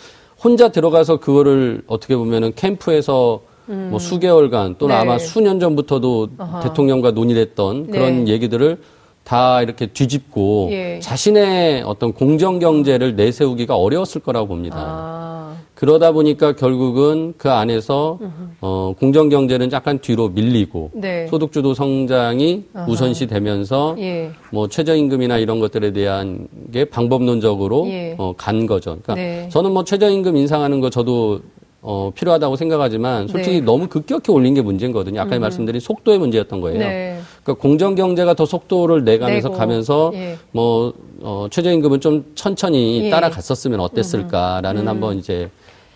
혼자 0.43 0.69
들어가서 0.69 1.17
그거를 1.17 1.83
어떻게 1.87 2.17
보면은 2.17 2.51
캠프에서 2.55 3.41
음. 3.69 3.87
뭐 3.91 3.99
수개월간 3.99 4.75
또는 4.77 4.93
네. 4.93 5.01
아마 5.01 5.17
수년 5.17 5.61
전부터도 5.61 6.27
어허. 6.37 6.59
대통령과 6.59 7.11
논의했던 7.11 7.91
그런 7.91 8.25
네. 8.25 8.33
얘기들을 8.33 8.77
다 9.23 9.61
이렇게 9.61 9.87
뒤집고 9.87 10.69
예. 10.71 10.99
자신의 10.99 11.83
어떤 11.83 12.13
공정 12.13 12.59
경제를 12.59 13.15
내세우기가 13.15 13.75
어려웠을 13.75 14.21
거라고 14.21 14.47
봅니다. 14.47 14.77
아. 14.77 15.33
그러다 15.75 16.11
보니까 16.11 16.55
결국은 16.55 17.33
그 17.37 17.49
안에서 17.49 18.19
어, 18.61 18.93
공정 18.97 19.27
경제는 19.27 19.71
약간 19.71 19.99
뒤로 19.99 20.29
밀리고 20.29 20.91
네. 20.93 21.27
소득주도 21.27 21.73
성장이 21.73 22.65
아하. 22.73 22.85
우선시 22.87 23.27
되면서 23.27 23.95
예. 23.99 24.31
뭐 24.51 24.67
최저임금이나 24.67 25.39
이런 25.39 25.59
것들에 25.59 25.91
대한 25.91 26.47
게 26.71 26.85
방법론적으로 26.85 27.87
예. 27.87 28.15
어, 28.17 28.33
간 28.37 28.65
거죠. 28.65 28.91
그러니까 29.01 29.15
네. 29.15 29.49
저는 29.51 29.71
뭐 29.71 29.83
최저임금 29.83 30.37
인상하는 30.37 30.79
거 30.79 30.89
저도 30.89 31.41
어, 31.81 32.11
필요하다고 32.15 32.55
생각하지만 32.55 33.27
솔직히 33.27 33.59
네. 33.59 33.65
너무 33.65 33.87
급격히 33.87 34.31
올린 34.31 34.53
게 34.53 34.61
문제인 34.61 34.93
거거든요. 34.93 35.19
아까 35.19 35.35
음. 35.35 35.41
말씀드린 35.41 35.81
속도의 35.81 36.17
문제였던 36.17 36.61
거예요. 36.61 36.79
네. 37.43 37.45
그러니까 37.45 37.61
공정 37.61 37.95
경제가 37.95 38.33
더 38.33 38.45
속도를 38.45 39.03
내가면서 39.03 39.49
내고. 39.49 39.57
가면서 39.59 40.11
예. 40.15 40.37
뭐 40.51 40.93
어, 41.21 41.47
최저임금은 41.51 41.99
좀 41.99 42.31
천천히 42.35 43.05
예. 43.05 43.09
따라갔었으면 43.09 43.79
어땠을까라는 43.81 44.83
음. 44.83 44.87
한번 44.87 45.19
이제 45.19 45.49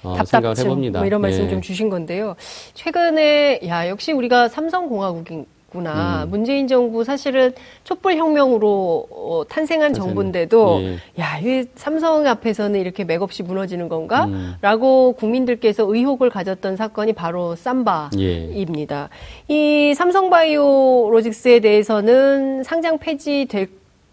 어, 0.04 0.16
생각을 0.26 0.58
해봅니다. 0.58 1.00
뭐 1.00 1.08
이런 1.08 1.22
말씀 1.22 1.44
네. 1.44 1.50
좀 1.50 1.62
주신 1.62 1.90
건데요. 1.90 2.36
최근에 2.74 3.62
야 3.66 3.88
역시 3.90 4.12
우리가 4.12 4.50
삼성공화국인 4.50 5.46
구나. 5.70 6.24
음. 6.24 6.30
문재인 6.30 6.68
정부 6.68 7.04
사실은 7.04 7.54
촛불 7.84 8.16
혁명으로 8.16 9.08
어, 9.10 9.44
탄생한 9.50 9.94
정부인데도 9.94 10.80
예. 10.82 11.22
야, 11.22 11.40
이 11.40 11.66
삼성 11.76 12.26
앞에서는 12.26 12.80
이렇게 12.80 13.04
맥없이 13.04 13.44
무너지는 13.44 13.90
건가? 13.90 14.26
음. 14.26 14.56
라고 14.62 15.14
국민들께서 15.14 15.84
의혹을 15.88 16.30
가졌던 16.30 16.78
사건이 16.78 17.14
바로 17.14 17.56
삼바입니다. 17.56 19.10
예. 19.50 19.54
이 19.54 19.94
삼성바이오로직스에 19.94 21.60
대해서는 21.60 22.64
상장 22.64 22.98
폐지될 22.98 23.68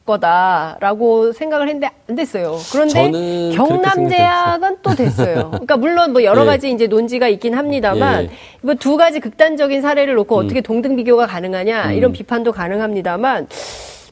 거다라고 0.06 1.32
생각을 1.32 1.68
했는데 1.68 1.90
안 2.08 2.16
됐어요. 2.16 2.58
그런데 2.72 3.52
경남제약은 3.56 4.76
또 4.82 4.94
됐어요. 4.94 5.48
그러니까 5.50 5.76
물론 5.76 6.12
뭐 6.12 6.22
여러 6.22 6.42
예. 6.42 6.46
가지 6.46 6.70
이제 6.70 6.86
논지가 6.86 7.28
있긴 7.28 7.54
합니다만 7.54 8.24
예. 8.24 8.30
뭐두 8.60 8.96
가지 8.96 9.20
극단적인 9.20 9.80
사례를 9.80 10.14
놓고 10.14 10.38
음. 10.38 10.44
어떻게 10.44 10.60
동등 10.60 10.96
비교가 10.96 11.26
가능하냐 11.26 11.90
음. 11.90 11.94
이런 11.94 12.12
비판도 12.12 12.52
가능합니다만 12.52 13.48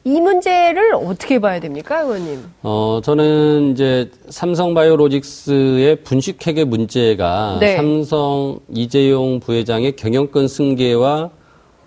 이 0.05 0.19
문제를 0.19 0.95
어떻게 0.95 1.39
봐야 1.39 1.61
됩니까, 1.61 2.01
의원님? 2.01 2.43
어, 2.63 2.99
저는 3.01 3.71
이제 3.71 4.11
삼성바이오로직스의 4.27 5.97
분식회계 6.03 6.65
문제가 6.65 7.55
네. 7.61 7.77
삼성 7.77 8.59
이재용 8.69 9.39
부회장의 9.39 9.95
경영권 9.95 10.49
승계와 10.49 11.29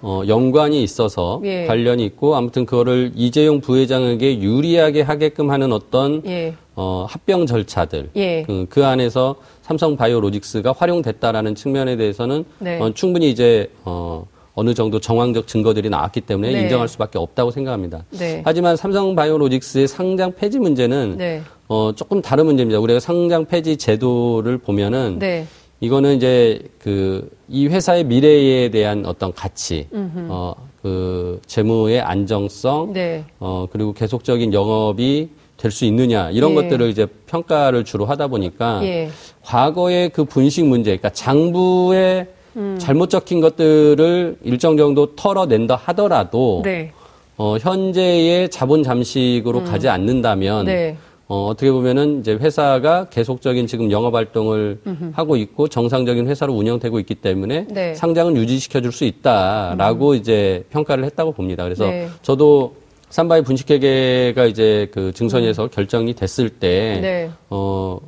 어, 0.08 0.22
연관이 0.28 0.84
있어서 0.84 1.40
예. 1.42 1.66
관련이 1.66 2.04
있고 2.04 2.36
아무튼 2.36 2.64
그거를 2.64 3.10
이재용 3.16 3.60
부회장에게 3.60 4.40
유리하게 4.40 5.02
하게끔 5.02 5.50
하는 5.50 5.72
어떤 5.72 6.22
예. 6.26 6.54
어, 6.76 7.06
합병 7.08 7.44
절차들 7.44 8.10
예. 8.14 8.44
그, 8.44 8.66
그, 8.70 8.86
안에서 8.86 9.34
삼성 9.62 9.96
바이오로직스가 9.96 10.75
활용됐다라는 10.78 11.56
측면에 11.56 11.96
대해서는 11.96 12.44
네. 12.60 12.78
어, 12.78 12.94
충분히 12.94 13.30
이제 13.30 13.68
어, 13.84 14.25
어느 14.54 14.75
정도 14.75 15.00
정황적 15.00 15.48
증거들이 15.48 15.90
나왔기 15.90 16.20
때문에 16.20 16.52
네. 16.52 16.62
인정할 16.62 16.86
수밖에 16.86 17.18
없다고 17.18 17.50
생각합니다. 17.50 18.04
네. 18.10 18.42
하지만 18.44 18.76
삼성 18.76 19.16
바이오로직스의 19.16 19.88
상장 19.88 20.30
폐지 20.36 20.60
문제는 20.60 21.16
네. 21.18 21.42
어, 21.66 21.90
조금 21.96 22.22
다른 22.22 22.46
문제입니다. 22.46 22.78
우리가 22.78 23.00
상장 23.00 23.44
폐지 23.44 23.76
제도를 23.76 24.58
보면은 24.58 25.18
네. 25.18 25.48
이거는 25.80 26.16
이제 26.16 26.62
그 26.78 27.37
이 27.49 27.68
회사의 27.68 28.04
미래에 28.04 28.71
대한 28.71 29.06
어떤 29.06 29.33
가치, 29.33 29.87
음흠. 29.92 30.26
어, 30.28 30.54
그 30.83 31.40
재무의 31.47 32.00
안정성, 32.00 32.92
네. 32.92 33.25
어, 33.38 33.66
그리고 33.71 33.92
계속적인 33.92 34.52
영업이 34.52 35.28
될 35.56 35.71
수 35.71 35.85
있느냐 35.87 36.30
이런 36.30 36.50
예. 36.50 36.54
것들을 36.56 36.90
이제 36.90 37.06
평가를 37.26 37.85
주로 37.85 38.04
하다 38.04 38.26
보니까 38.28 38.80
예. 38.85 39.09
과거의 39.42 40.11
그 40.11 40.25
분식 40.25 40.66
문제, 40.66 40.90
그러니까 40.90 41.11
장부에 41.11 42.26
음. 42.56 42.76
잘못 42.78 43.11
적힌 43.11 43.40
것들을 43.40 44.38
일정 44.42 44.76
정도 44.76 45.14
털어낸다 45.14 45.76
하더라도 45.76 46.62
네. 46.64 46.92
어, 47.37 47.56
현재의 47.59 48.50
자본 48.50 48.83
잠식으로 48.83 49.61
음. 49.61 49.64
가지 49.64 49.88
않는다면 49.88 50.66
네. 50.66 50.97
어, 51.28 51.47
어떻게 51.47 51.73
보면은 51.73 52.21
이제 52.21 52.35
회사가 52.35 53.09
계속적인 53.09 53.66
지금 53.66 53.90
영업 53.90 54.14
활동을 54.14 54.78
음흠. 54.87 55.11
하고 55.12 55.37
있고 55.37 55.66
정상적인 55.66 56.28
회사로 56.28 56.52
운영되고 56.54 57.00
있기 57.00 57.16
때문에 57.16 57.66
네. 57.68 57.95
상장은 57.95 58.37
유지시켜 58.37 58.80
줄 58.80 58.92
수 58.92 59.04
있다라고 59.04 60.11
음. 60.11 60.14
이제 60.14 60.64
평가를 60.71 61.04
했다고 61.04 61.33
봅니다. 61.33 61.64
그래서 61.64 61.87
네. 61.87 62.09
저도 62.23 62.76
삼바의 63.11 63.42
분식회계가 63.42 64.47
이제 64.47 64.88
그 64.92 65.12
증선에서 65.12 65.64
음. 65.64 65.68
결정이 65.71 66.14
됐을 66.14 66.49
때, 66.49 66.99
네. 67.02 67.30
어, 67.50 67.99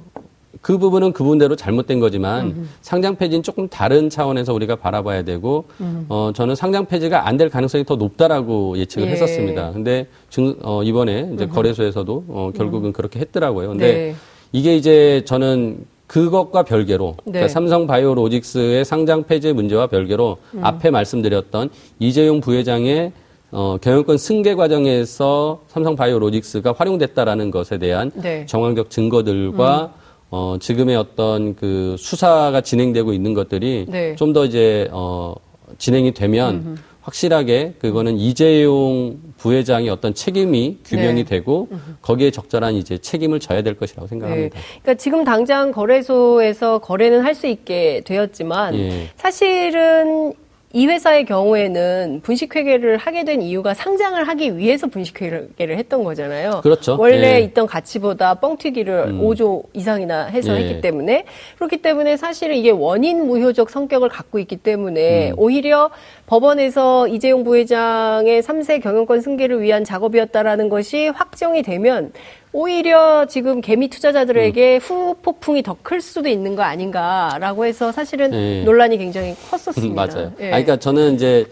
그 0.61 0.79
부분은 0.79 1.12
그분대로 1.12 1.57
잘못된 1.57 2.00
거지만 2.00 2.47
음흠. 2.47 2.65
상장 2.81 3.17
폐지는 3.17 3.43
조금 3.43 3.69
다른 3.69 4.11
차원에서 4.11 4.53
우리가 4.55 4.77
바라봐야 4.77 5.23
되고 5.23 5.65
음. 5.81 6.07
어 6.09 6.33
저는 6.35 6.55
상장 6.55 6.87
폐지가 6.87 7.27
안 7.27 7.38
될 7.38 7.49
가능성이 7.50 7.85
더 7.85 7.95
높다라고 7.95 8.77
예측을 8.79 9.07
예. 9.07 9.12
했었습니다. 9.12 9.71
근데 9.73 10.09
증, 10.29 10.57
어, 10.62 10.83
이번에 10.83 11.31
이제 11.35 11.45
음흠. 11.45 11.55
거래소에서도 11.55 12.25
어, 12.29 12.50
결국은 12.57 12.91
음. 12.91 12.93
그렇게 12.93 13.21
했더라고요. 13.21 13.69
근데 13.69 13.93
네. 13.93 14.15
이게 14.50 14.77
이제 14.77 15.23
저는 15.25 15.85
그것과 16.09 16.65
별개로 16.65 17.15
네. 17.27 17.33
그러니까 17.33 17.49
삼성 17.53 17.87
바이오로직스의 17.87 18.85
상장 18.85 19.23
폐지 19.23 19.53
문제와 19.53 19.87
별개로 19.87 20.38
음. 20.55 20.65
앞에 20.65 20.91
말씀드렸던 20.91 21.71
이재용 22.00 22.41
부회장의 22.41 23.12
어, 23.53 23.79
경영권 23.81 24.19
승계 24.19 24.57
과정에서 24.57 25.61
삼성 25.69 25.95
바이오로직스가 25.95 26.75
활용됐다라는 26.77 27.50
것에 27.53 27.79
대한 27.79 28.11
네. 28.17 28.45
정황적 28.47 28.91
증거들과 28.91 29.93
음. 29.95 30.08
어, 30.30 30.56
지금의 30.61 30.97
어떤 30.97 31.54
그 31.56 31.97
수사가 31.99 32.61
진행되고 32.61 33.12
있는 33.12 33.35
것들이 33.35 33.87
네. 33.88 34.14
좀더 34.16 34.44
이제, 34.44 34.88
어, 34.92 35.35
진행이 35.78 36.12
되면 36.14 36.54
음흠. 36.54 36.75
확실하게 37.02 37.75
그거는 37.78 38.18
이재용 38.18 39.18
부회장의 39.38 39.88
어떤 39.88 40.12
책임이 40.12 40.78
규명이 40.85 41.25
네. 41.25 41.25
되고 41.25 41.68
거기에 42.02 42.30
적절한 42.30 42.75
이제 42.75 42.99
책임을 42.99 43.40
져야 43.40 43.62
될 43.62 43.75
것이라고 43.75 44.06
생각합니다. 44.06 44.58
네. 44.58 44.64
그러니까 44.82 44.94
지금 44.94 45.25
당장 45.25 45.73
거래소에서 45.73 46.78
거래는 46.78 47.23
할 47.23 47.35
수 47.35 47.47
있게 47.47 48.02
되었지만 48.04 48.75
예. 48.75 49.11
사실은 49.16 50.35
이 50.75 50.87
회사의 50.87 51.25
경우에는 51.25 52.21
분식회계를 52.23 52.99
하게 52.99 53.25
된 53.25 53.41
이유가 53.41 53.73
상장을 53.73 54.23
하기 54.29 54.59
위해서 54.59 54.87
분식회계를 54.87 55.79
했던 55.79 56.05
거잖아요. 56.05 56.61
그렇죠. 56.63 56.97
원래 56.99 57.37
예. 57.37 57.41
있던 57.41 57.67
가치보다 57.67 58.35
뻥튀기를 58.35 59.05
음. 59.09 59.21
5조 59.23 59.65
이상이나 59.73 60.27
해서 60.27 60.55
예. 60.55 60.65
했기 60.65 60.83
때문에 60.83 61.25
그렇기 61.57 61.79
때문에 61.79 62.19
사실은 62.19 62.55
이게 62.55 62.71
원인 62.71 63.27
무효적 63.27 63.71
성격을 63.71 64.11
갖고 64.11 64.39
있기 64.39 64.59
때문에 64.59 65.31
음. 65.31 65.35
오히려 65.39 65.91
법원에서 66.27 67.09
이재용 67.09 67.45
부회장의 67.45 68.43
3세 68.43 68.83
경영권 68.83 69.23
승계를 69.23 69.63
위한 69.63 69.85
작업이었다라는 69.85 70.69
것이 70.69 71.09
확정이 71.09 71.63
되면 71.63 72.13
오히려 72.52 73.26
지금 73.26 73.61
개미 73.61 73.88
투자자들에게 73.88 74.76
음. 74.76 74.81
후폭풍이 74.81 75.62
더 75.62 75.76
클 75.83 76.00
수도 76.00 76.28
있는 76.28 76.57
거 76.57 76.62
아닌가라고 76.62 77.64
해서 77.64 77.93
사실은 77.93 78.31
네. 78.31 78.62
논란이 78.64 78.99
굉장히 78.99 79.35
컸었습니다. 79.50 79.95
맞아요. 80.07 80.33
예. 80.40 80.47
아, 80.49 80.50
그러니까 80.50 80.76
저는 80.76 81.14
이제 81.14 81.47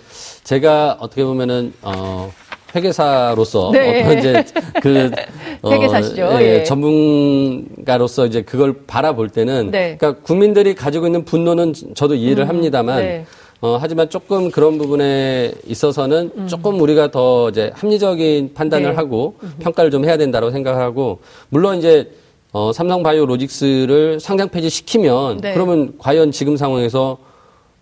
제가 0.44 0.96
어떻게 1.00 1.24
보면은 1.24 1.72
어. 1.82 2.30
회계사로서 2.74 3.70
네. 3.72 4.02
어떤 4.02 4.18
이제 4.18 4.44
그 4.82 5.10
어, 5.62 5.70
회계사시죠. 5.70 6.28
예, 6.40 6.58
예. 6.58 6.64
전문가로서 6.64 8.26
이제 8.26 8.42
그걸 8.42 8.74
바라볼 8.86 9.30
때는 9.30 9.70
네. 9.70 9.96
그러니까 9.98 10.20
국민들이 10.22 10.74
가지고 10.74 11.06
있는 11.06 11.24
분노는 11.24 11.72
저도 11.94 12.14
이해를 12.16 12.44
음, 12.44 12.48
합니다만 12.48 12.98
네. 12.98 13.24
어, 13.62 13.78
하지만 13.80 14.10
조금 14.10 14.50
그런 14.50 14.76
부분에 14.76 15.52
있어서는 15.66 16.30
음. 16.36 16.46
조금 16.46 16.80
우리가 16.80 17.10
더 17.10 17.48
이제 17.48 17.70
합리적인 17.74 18.52
판단을 18.54 18.90
네. 18.90 18.96
하고 18.96 19.36
음. 19.42 19.52
평가를 19.60 19.90
좀 19.90 20.04
해야 20.04 20.16
된다고 20.16 20.50
생각하고 20.50 21.20
물론 21.48 21.78
이제 21.78 22.10
어, 22.52 22.72
삼성 22.72 23.02
바이오 23.02 23.26
로직스를 23.26 24.20
상장 24.20 24.48
폐지 24.48 24.68
시키면 24.68 25.38
네. 25.38 25.54
그러면 25.54 25.94
과연 25.98 26.32
지금 26.32 26.56
상황에서 26.56 27.18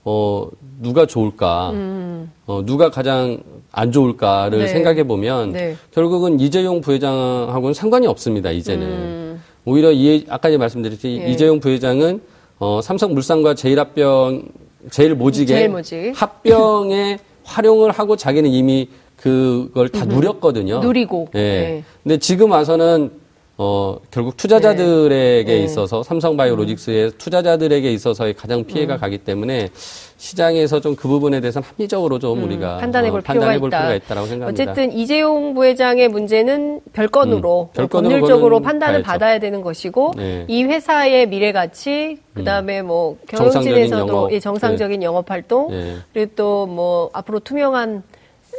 어, 0.04 0.48
누가 0.80 1.06
좋을까? 1.06 1.70
음. 1.70 2.30
어, 2.46 2.62
누가 2.64 2.90
가장 2.90 3.38
안 3.72 3.90
좋을까를 3.90 4.60
네. 4.60 4.66
생각해 4.68 5.04
보면 5.04 5.52
네. 5.52 5.76
결국은 5.92 6.38
이재용 6.38 6.80
부회장하고는 6.80 7.74
상관이 7.74 8.06
없습니다. 8.06 8.52
이제는 8.52 8.86
음. 8.86 9.42
오히려 9.64 9.90
이 9.90 10.24
아까 10.28 10.56
말씀드렸듯이 10.56 11.20
예. 11.22 11.32
이재용 11.32 11.58
부회장은 11.58 12.20
어, 12.58 12.80
삼성물산과 12.82 13.54
제일합병 13.54 14.44
제일 14.90 15.14
모직에 15.14 15.46
제일 15.46 15.68
모직. 15.68 16.12
합병에 16.14 17.18
활용을 17.44 17.90
하고 17.90 18.16
자기는 18.16 18.50
이미 18.50 18.88
그걸 19.16 19.88
다 19.88 20.04
누렸거든요. 20.04 20.80
누리고. 20.80 21.28
예. 21.34 21.38
네. 21.38 21.84
근데 22.02 22.18
지금 22.18 22.50
와서는 22.50 23.10
어, 23.56 23.98
결국 24.10 24.36
투자자들에게 24.36 25.44
네. 25.44 25.58
있어서 25.64 26.02
삼성바이오로직스의 26.02 27.04
음. 27.06 27.10
투자자들에게 27.18 27.92
있어서의 27.92 28.34
가장 28.34 28.64
피해가 28.64 28.94
음. 28.94 28.98
가기 29.00 29.18
때문에 29.18 29.70
시장에서 30.16 30.80
좀 30.80 30.94
그 30.96 31.06
부분에 31.08 31.40
대해서는 31.40 31.68
합리적으로 31.68 32.18
좀 32.18 32.38
음, 32.38 32.44
우리가 32.44 32.78
판단해 32.78 33.10
볼, 33.10 33.20
어, 33.20 33.22
필요가, 33.22 33.40
판단해 33.40 33.58
볼 33.58 33.68
있다. 33.68 33.78
필요가 33.78 33.94
있다고 33.94 34.26
생각합니다. 34.26 34.62
어쨌든 34.72 34.92
이재용 34.92 35.54
부회장의 35.54 36.08
문제는 36.08 36.80
별건으로 36.92 37.70
음, 37.78 37.88
법률적으로 37.88 38.60
판단을 38.60 39.02
가야죠. 39.02 39.06
받아야 39.06 39.38
되는 39.38 39.60
것이고 39.60 40.14
네. 40.16 40.44
이 40.48 40.62
회사의 40.64 41.28
미래 41.28 41.52
가치 41.52 42.18
그다음에 42.34 42.80
음. 42.80 42.86
뭐 42.86 43.18
경영진에서도 43.28 44.08
영업, 44.08 44.40
정상적인 44.40 45.00
네. 45.00 45.06
영업 45.06 45.30
활동 45.30 45.68
네. 45.70 45.96
그리고 46.12 46.32
또 46.36 46.66
뭐 46.66 47.10
앞으로 47.12 47.40
투명한 47.40 48.02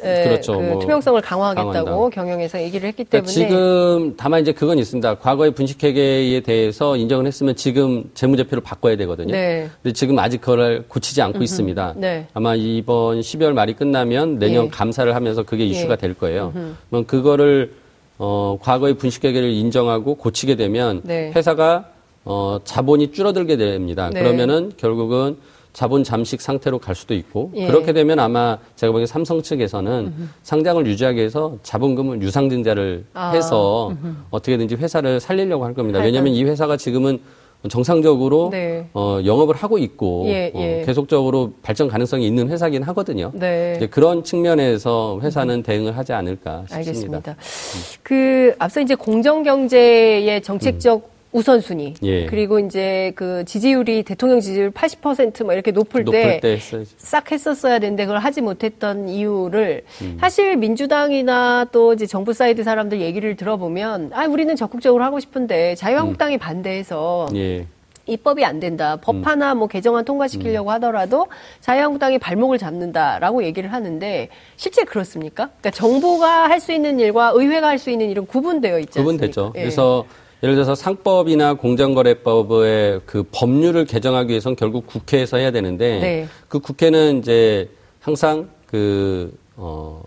그렇죠. 0.02 0.58
그 0.58 0.64
뭐 0.66 0.80
투명성을 0.80 1.22
강화하겠다고 1.22 1.72
강화한다. 1.86 2.16
경영에서 2.16 2.62
얘기를 2.62 2.88
했기 2.88 3.04
그러니까 3.04 3.32
때문에 3.32 3.50
지금 3.50 4.14
다만 4.18 4.42
이제 4.42 4.52
그건 4.52 4.78
있습니다. 4.80 5.16
과거의 5.16 5.52
분식회계에 5.52 6.42
대해서 6.42 6.96
인정을 6.98 7.26
했으면 7.28 7.56
지금 7.56 8.10
재무제표를 8.14 8.62
바꿔야 8.64 8.96
되거든요. 8.98 9.32
네. 9.32 9.70
근데 9.82 9.94
지금 9.94 10.18
아직 10.20 10.42
그걸 10.42 10.86
고치지 10.88 11.22
않고 11.22 11.38
음흠. 11.38 11.44
있습니다. 11.44 11.94
네. 11.98 12.28
아마 12.34 12.56
이번 12.56 13.20
12월 13.20 13.54
말이 13.54 13.74
끝나면 13.74 14.40
내년 14.40 14.66
예. 14.66 14.70
감사를 14.70 15.14
하면서 15.14 15.44
그게 15.44 15.66
이슈가 15.66 15.94
예. 15.94 15.98
될 15.98 16.14
거예요. 16.14 16.54
그럼 16.90 17.06
그거를 17.06 17.74
어, 18.18 18.58
과거의 18.62 18.96
분식회계를 18.96 19.50
인정하고 19.50 20.16
고치게 20.16 20.56
되면 20.56 21.02
네. 21.04 21.32
회사가 21.36 21.90
어, 22.24 22.60
자본이 22.64 23.12
줄어들게 23.12 23.58
됩니다. 23.58 24.10
네. 24.12 24.22
그러면은 24.22 24.72
결국은 24.78 25.38
자본 25.76 26.06
잠식 26.06 26.40
상태로 26.40 26.80
갈 26.80 26.96
수도 26.96 27.14
있고 27.14 27.52
예. 27.54 27.68
그렇게 27.68 27.92
되면 27.92 28.18
아마 28.18 28.58
제가 28.78 28.94
보기엔 28.94 29.06
삼성 29.06 29.42
측에서는 29.42 29.92
음흠. 29.92 30.28
상장을 30.42 30.88
유지하기 30.88 31.18
위해서 31.18 31.58
자본금을 31.64 32.22
유상증자를 32.22 33.04
아. 33.14 33.32
해서 33.32 33.90
음흠. 33.90 34.16
어떻게든지 34.30 34.76
회사를 34.76 35.20
살리려고 35.20 35.66
할 35.66 35.74
겁니다. 35.74 36.00
왜냐하면 36.00 36.34
이 36.34 36.46
회사가 36.46 36.78
지금은 36.78 37.20
정상적으로 37.68 38.50
네. 38.52 38.88
어, 38.94 39.20
영업을 39.26 39.56
하고 39.56 39.78
있고 39.78 40.24
예, 40.28 40.50
예. 40.56 40.82
어, 40.82 40.86
계속적으로 40.86 41.52
발전 41.62 41.90
가능성이 41.90 42.26
있는 42.26 42.48
회사긴 42.48 42.82
하거든요. 42.84 43.32
네. 43.34 43.86
그런 43.92 44.24
측면에서 44.24 45.20
회사는 45.22 45.62
대응을 45.62 45.98
하지 45.98 46.14
않을까 46.14 46.64
싶습니다. 46.70 46.78
알겠습니다. 46.78 47.32
음. 47.32 48.00
그 48.02 48.56
앞서 48.60 48.80
이제 48.80 48.96
공정 48.96 49.44
경제의 49.44 50.42
정책적 50.42 51.04
음. 51.04 51.15
우선순위 51.36 51.96
예. 52.04 52.26
그리고 52.28 52.60
이제 52.60 53.12
그 53.16 53.44
지지율이 53.44 54.04
대통령 54.04 54.40
지지율 54.40 54.72
80%뭐 54.72 55.54
이렇게 55.54 55.72
높을, 55.72 56.06
높을 56.06 56.40
때 56.40 56.60
싹 56.98 57.32
했었어야 57.32 57.80
되는데 57.80 58.06
그걸 58.06 58.20
하지 58.20 58.40
못했던 58.42 59.10
이유를 59.10 59.84
음. 60.02 60.18
사실 60.22 60.56
민주당이나 60.56 61.66
또 61.74 61.94
이제 61.94 62.06
정부 62.06 62.32
사이드 62.32 62.64
사람들 62.64 63.02
얘기를 63.02 63.36
들어보면 63.36 64.12
아 64.14 64.26
우리는 64.28 64.56
적극적으로 64.56 65.04
하고 65.04 65.20
싶은데 65.20 65.76
자유한국당이 65.76 66.36
음. 66.38 66.40
반대해서 66.40 67.28
예. 67.36 67.66
입법이 68.08 68.46
안 68.46 68.60
된다. 68.60 68.98
법 69.02 69.16
음. 69.16 69.24
하나 69.26 69.56
뭐 69.56 69.68
개정안 69.68 70.06
통과시키려고 70.06 70.70
음. 70.70 70.74
하더라도 70.76 71.28
자유한국당이 71.60 72.18
발목을 72.20 72.58
잡는다라고 72.60 73.44
얘기를 73.44 73.74
하는데 73.74 74.30
실제 74.56 74.84
그렇습니까? 74.84 75.50
그러니까 75.60 75.72
정부가 75.72 76.48
할 76.48 76.60
수 76.62 76.72
있는 76.72 77.00
일과 77.00 77.32
의회가 77.36 77.68
할 77.68 77.78
수 77.80 77.90
있는 77.90 78.10
일은 78.10 78.26
구분되어 78.26 78.80
있지 78.80 79.00
않습니까? 79.00 79.12
구분되죠. 79.28 79.54
예. 79.56 79.60
그래서 79.60 80.06
예를 80.46 80.54
들어서 80.54 80.76
상법이나 80.76 81.56
공정거래법의 81.56 83.02
그 83.08 83.24
법률을 83.32 83.86
개정하기 83.86 84.30
위해서는 84.30 84.56
결국 84.56 84.86
국회에서 84.86 85.38
해야 85.38 85.50
되는데 85.50 86.00
네. 86.00 86.28
그 86.48 86.60
국회는 86.60 87.18
이제 87.18 87.68
항상 88.00 88.48
그 88.68 89.36
어, 89.56 90.04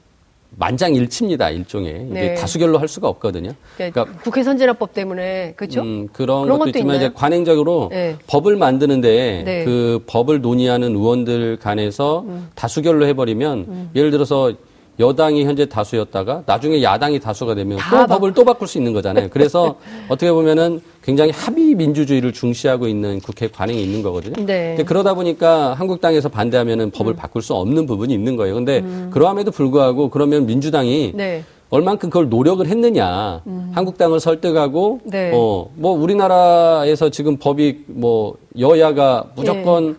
만장일치입니다 0.50 1.50
일종의 1.50 2.04
네. 2.04 2.34
다수결로 2.36 2.78
할 2.78 2.86
수가 2.86 3.08
없거든요. 3.08 3.50
그러니까, 3.74 4.04
그러니까 4.04 4.22
국회 4.22 4.44
선진화법 4.44 4.94
때문에 4.94 5.54
그렇죠? 5.56 5.82
음, 5.82 6.06
그런, 6.12 6.44
그런, 6.44 6.60
것도, 6.60 6.68
있지만 6.68 6.94
있나요? 6.94 7.08
이제 7.08 7.14
관행적으로 7.16 7.88
네. 7.90 8.14
법을 8.28 8.54
만드는데 8.54 9.42
네. 9.44 9.64
그 9.64 10.04
법을 10.06 10.40
논의하는 10.40 10.94
의원들 10.94 11.56
간에서 11.56 12.20
음. 12.28 12.48
다수결로 12.54 13.06
해버리면 13.06 13.58
음. 13.58 13.90
예를 13.96 14.12
들어서 14.12 14.52
여당이 15.00 15.44
현재 15.44 15.66
다수였다가 15.66 16.42
나중에 16.46 16.82
야당이 16.82 17.20
다수가 17.20 17.54
되면 17.54 17.78
또 17.78 17.96
바... 17.96 18.06
법을 18.06 18.34
또 18.34 18.44
바꿀 18.44 18.66
수 18.66 18.78
있는 18.78 18.92
거잖아요. 18.92 19.28
그래서 19.30 19.76
어떻게 20.08 20.32
보면은 20.32 20.80
굉장히 21.02 21.30
합의 21.30 21.74
민주주의를 21.74 22.32
중시하고 22.32 22.88
있는 22.88 23.20
국회 23.20 23.48
관행이 23.48 23.82
있는 23.82 24.02
거거든요. 24.02 24.34
네. 24.44 24.70
근데 24.70 24.84
그러다 24.84 25.14
보니까 25.14 25.74
한국당에서 25.74 26.28
반대하면은 26.28 26.90
법을 26.90 27.14
음. 27.14 27.16
바꿀 27.16 27.42
수 27.42 27.54
없는 27.54 27.86
부분이 27.86 28.12
있는 28.12 28.36
거예요. 28.36 28.54
근데 28.54 28.80
음. 28.80 29.10
그러함에도 29.12 29.50
불구하고 29.50 30.10
그러면 30.10 30.46
민주당이 30.46 31.12
네. 31.14 31.44
얼만큼 31.70 32.08
그걸 32.10 32.28
노력을 32.28 32.66
했느냐. 32.66 33.42
음. 33.46 33.70
한국당을 33.74 34.20
설득하고 34.20 35.00
네. 35.04 35.30
어 35.34 35.68
뭐 35.74 35.92
우리나라에서 35.92 37.08
지금 37.10 37.36
법이 37.36 37.84
뭐 37.86 38.34
여야가 38.58 39.26
무조건 39.36 39.86
네. 39.92 39.94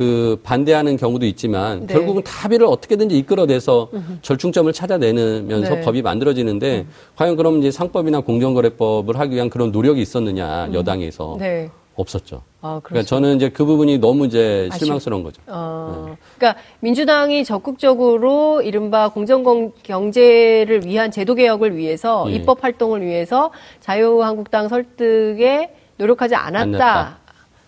그 0.00 0.40
반대하는 0.42 0.96
경우도 0.96 1.26
있지만 1.26 1.80
네. 1.86 1.92
결국은 1.92 2.22
합의를 2.24 2.64
어떻게든지 2.64 3.18
이끌어내서 3.18 3.90
절충점을 4.22 4.72
찾아내면서 4.72 5.74
네. 5.74 5.80
법이 5.82 6.00
만들어지는데 6.00 6.78
음. 6.78 6.88
과연 7.16 7.36
그럼 7.36 7.58
이제 7.58 7.70
상법이나 7.70 8.20
공정거래법을 8.20 9.18
하기 9.20 9.34
위한 9.34 9.50
그런 9.50 9.72
노력이 9.72 10.00
있었느냐 10.00 10.68
음. 10.68 10.74
여당에서 10.74 11.36
네. 11.38 11.68
없었죠. 11.96 12.40
아, 12.62 12.80
그러니까 12.82 13.06
저는 13.06 13.36
이제 13.36 13.50
그 13.50 13.66
부분이 13.66 13.98
너무 13.98 14.24
이제 14.24 14.70
실망스러운 14.72 15.22
거죠. 15.22 15.42
어, 15.48 16.06
네. 16.08 16.16
그러니까 16.38 16.62
민주당이 16.80 17.44
적극적으로 17.44 18.62
이른바 18.62 19.10
공정 19.10 19.70
경제를 19.82 20.86
위한 20.86 21.10
제도 21.10 21.34
개혁을 21.34 21.76
위해서 21.76 22.24
예. 22.28 22.36
입법 22.36 22.64
활동을 22.64 23.02
위해서 23.02 23.50
자유한국당 23.80 24.68
설득에 24.68 25.74
노력하지 25.98 26.36
않았다. 26.36 26.64
않았다. 26.64 27.18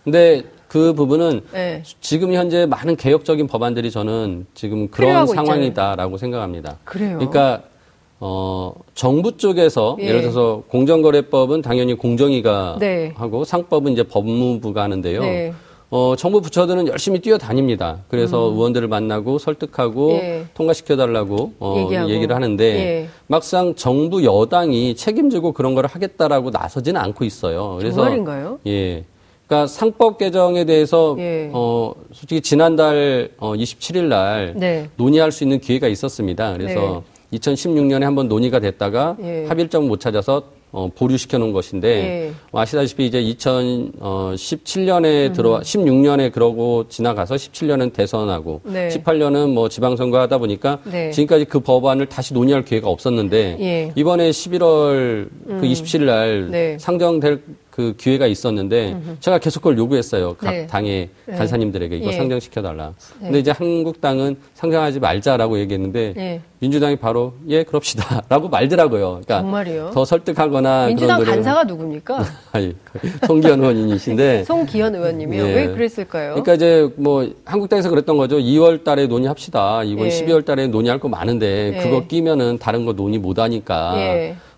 근데 0.03 0.41
그 0.73 0.93
부분은 0.93 1.41
네. 1.51 1.83
지금 2.01 2.33
현재 2.33 2.65
많은 2.65 2.95
개혁적인 2.95 3.45
법안들이 3.45 3.91
저는 3.91 4.47
지금 4.55 4.87
그런 4.87 5.27
상황이다라고 5.27 6.17
생각합니다. 6.17 6.77
그래요. 6.83 7.19
그러니까 7.19 7.61
어, 8.19 8.73
정부 8.95 9.37
쪽에서 9.37 9.97
예. 9.99 10.11
를 10.11 10.21
들어서 10.21 10.63
공정거래법은 10.69 11.61
당연히 11.61 11.93
공정위가 11.93 12.77
네. 12.79 13.13
하고 13.15 13.45
상법은 13.45 13.91
이제 13.91 14.01
법무부가 14.01 14.81
하는데요. 14.81 15.21
네. 15.21 15.53
어, 15.91 16.15
정부 16.17 16.41
부처들은 16.41 16.87
열심히 16.87 17.19
뛰어다닙니다. 17.19 17.99
그래서 18.07 18.49
음. 18.49 18.55
의원들을 18.55 18.87
만나고 18.87 19.37
설득하고 19.37 20.13
예. 20.13 20.45
통과시켜달라고 20.55 21.53
어, 21.59 21.89
얘기를 22.09 22.35
하는데 22.35 22.65
예. 22.65 23.09
막상 23.27 23.75
정부 23.75 24.23
여당이 24.23 24.95
책임지고 24.95 25.51
그런 25.51 25.75
걸 25.75 25.85
하겠다라고 25.85 26.49
나서지는 26.49 26.99
않고 26.99 27.25
있어요. 27.25 27.75
그래서 27.77 27.97
정말인가요? 27.97 28.59
예. 28.65 29.03
그러니까 29.53 29.67
상법 29.67 30.17
개정에 30.17 30.65
대해서 30.65 31.15
예. 31.19 31.51
어 31.53 31.93
솔직히 32.11 32.41
지난달 32.41 33.29
어 33.37 33.53
27일 33.53 34.05
날 34.05 34.53
네. 34.55 34.89
논의할 34.95 35.31
수 35.31 35.43
있는 35.43 35.59
기회가 35.59 35.87
있었습니다. 35.87 36.53
그래서 36.53 37.03
네. 37.31 37.37
2016년에 37.37 38.01
한번 38.01 38.27
논의가 38.27 38.59
됐다가 38.59 39.15
예. 39.21 39.45
합의점 39.45 39.87
못 39.87 39.99
찾아서 39.99 40.41
어, 40.71 40.89
보류시켜 40.95 41.37
놓은 41.37 41.53
것인데 41.53 41.87
예. 41.87 42.31
뭐 42.51 42.61
아시다시피 42.61 43.05
이제 43.05 43.21
2017년에 43.21 45.27
음. 45.27 45.33
들어와 45.33 45.59
16년에 45.59 46.31
그러고 46.31 46.87
지나가서 46.89 47.35
17년은 47.35 47.93
대선하고 47.93 48.61
네. 48.63 48.89
18년은 48.89 49.53
뭐 49.53 49.69
지방선거 49.69 50.19
하다 50.21 50.39
보니까 50.39 50.79
네. 50.85 51.11
지금까지 51.11 51.45
그 51.45 51.59
법안을 51.59 52.07
다시 52.07 52.33
논의할 52.33 52.65
기회가 52.65 52.89
없었는데 52.89 53.57
예. 53.59 53.91
이번에 53.95 54.31
11월 54.31 55.29
그 55.45 55.51
음. 55.51 55.61
그 55.61 55.67
27일 55.67 56.05
날 56.05 56.49
네. 56.49 56.75
상정될 56.79 57.43
그 57.73 57.95
기회가 57.97 58.27
있었는데 58.27 58.91
음흠. 58.91 59.15
제가 59.19 59.39
계속 59.39 59.61
그걸 59.61 59.79
요구했어요. 59.79 60.35
각 60.35 60.51
네. 60.51 60.67
당의 60.67 61.09
네. 61.25 61.35
간사님들에게 61.35 61.97
이거 61.97 62.11
예. 62.11 62.17
상정시켜 62.17 62.61
달라. 62.61 62.93
네. 63.17 63.25
근데 63.25 63.39
이제 63.39 63.49
한국당은 63.49 64.35
상정하지 64.53 64.99
말자라고 64.99 65.57
얘기했는데 65.57 66.13
네. 66.15 66.41
민주당이 66.59 66.97
바로 66.97 67.33
예 67.47 67.63
그럽시다라고 67.63 68.49
말더라고요. 68.53 69.21
그러니까 69.23 69.39
정말이요? 69.39 69.89
더 69.91 70.05
설득하거나 70.05 70.85
민주당 70.85 71.19
그런 71.21 71.33
간사가 71.37 71.63
누굽니까? 71.63 72.23
아니 72.53 72.75
송기현 73.25 73.59
의원이신데 73.59 74.43
송기현 74.45 74.93
의원님이요. 74.93 75.43
네. 75.43 75.55
왜 75.55 75.67
그랬을까요? 75.69 76.33
그러니까 76.33 76.53
이제 76.53 76.87
뭐 76.95 77.27
한국당에서 77.43 77.89
그랬던 77.89 78.17
거죠. 78.17 78.37
2월달에 78.37 79.07
논의합시다. 79.07 79.81
이번 79.85 80.05
예. 80.05 80.09
12월달에 80.11 80.69
논의할 80.69 80.99
거 80.99 81.09
많은데 81.09 81.73
예. 81.75 81.81
그거 81.81 82.05
끼면은 82.05 82.59
다른 82.59 82.85
거 82.85 82.93
논의 82.93 83.17
못 83.17 83.39
하니까. 83.39 83.95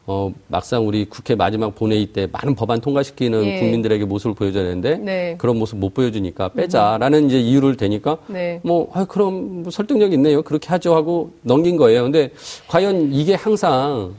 예. 0.08 0.12
어, 0.12 0.32
막상 0.48 0.88
우리 0.88 1.06
국회 1.06 1.36
마지막 1.36 1.74
본회의 1.76 2.06
때 2.08 2.28
많은 2.32 2.56
법안 2.56 2.80
통과시키는 2.80 3.46
예. 3.46 3.60
국민들에게 3.60 4.06
모습을 4.06 4.36
보여줘야 4.36 4.64
되는데 4.64 4.98
네. 4.98 5.36
그런 5.38 5.58
모습 5.58 5.78
못 5.78 5.94
보여주니까 5.94 6.50
빼자라는 6.50 7.28
이제 7.28 7.40
이유를 7.40 7.76
대니까 7.76 8.18
네. 8.28 8.60
뭐 8.64 8.90
아, 8.94 9.06
그럼 9.06 9.64
뭐 9.64 9.72
설득력 9.72 10.14
있네요. 10.14 10.42
그렇게 10.44 10.70
하죠 10.70 10.96
하고 10.96 11.32
넘긴 11.42 11.78
거예요. 11.78 12.04
근데 12.04 12.32
과연 12.68 13.14
이게 13.14 13.34
항상 13.34 14.14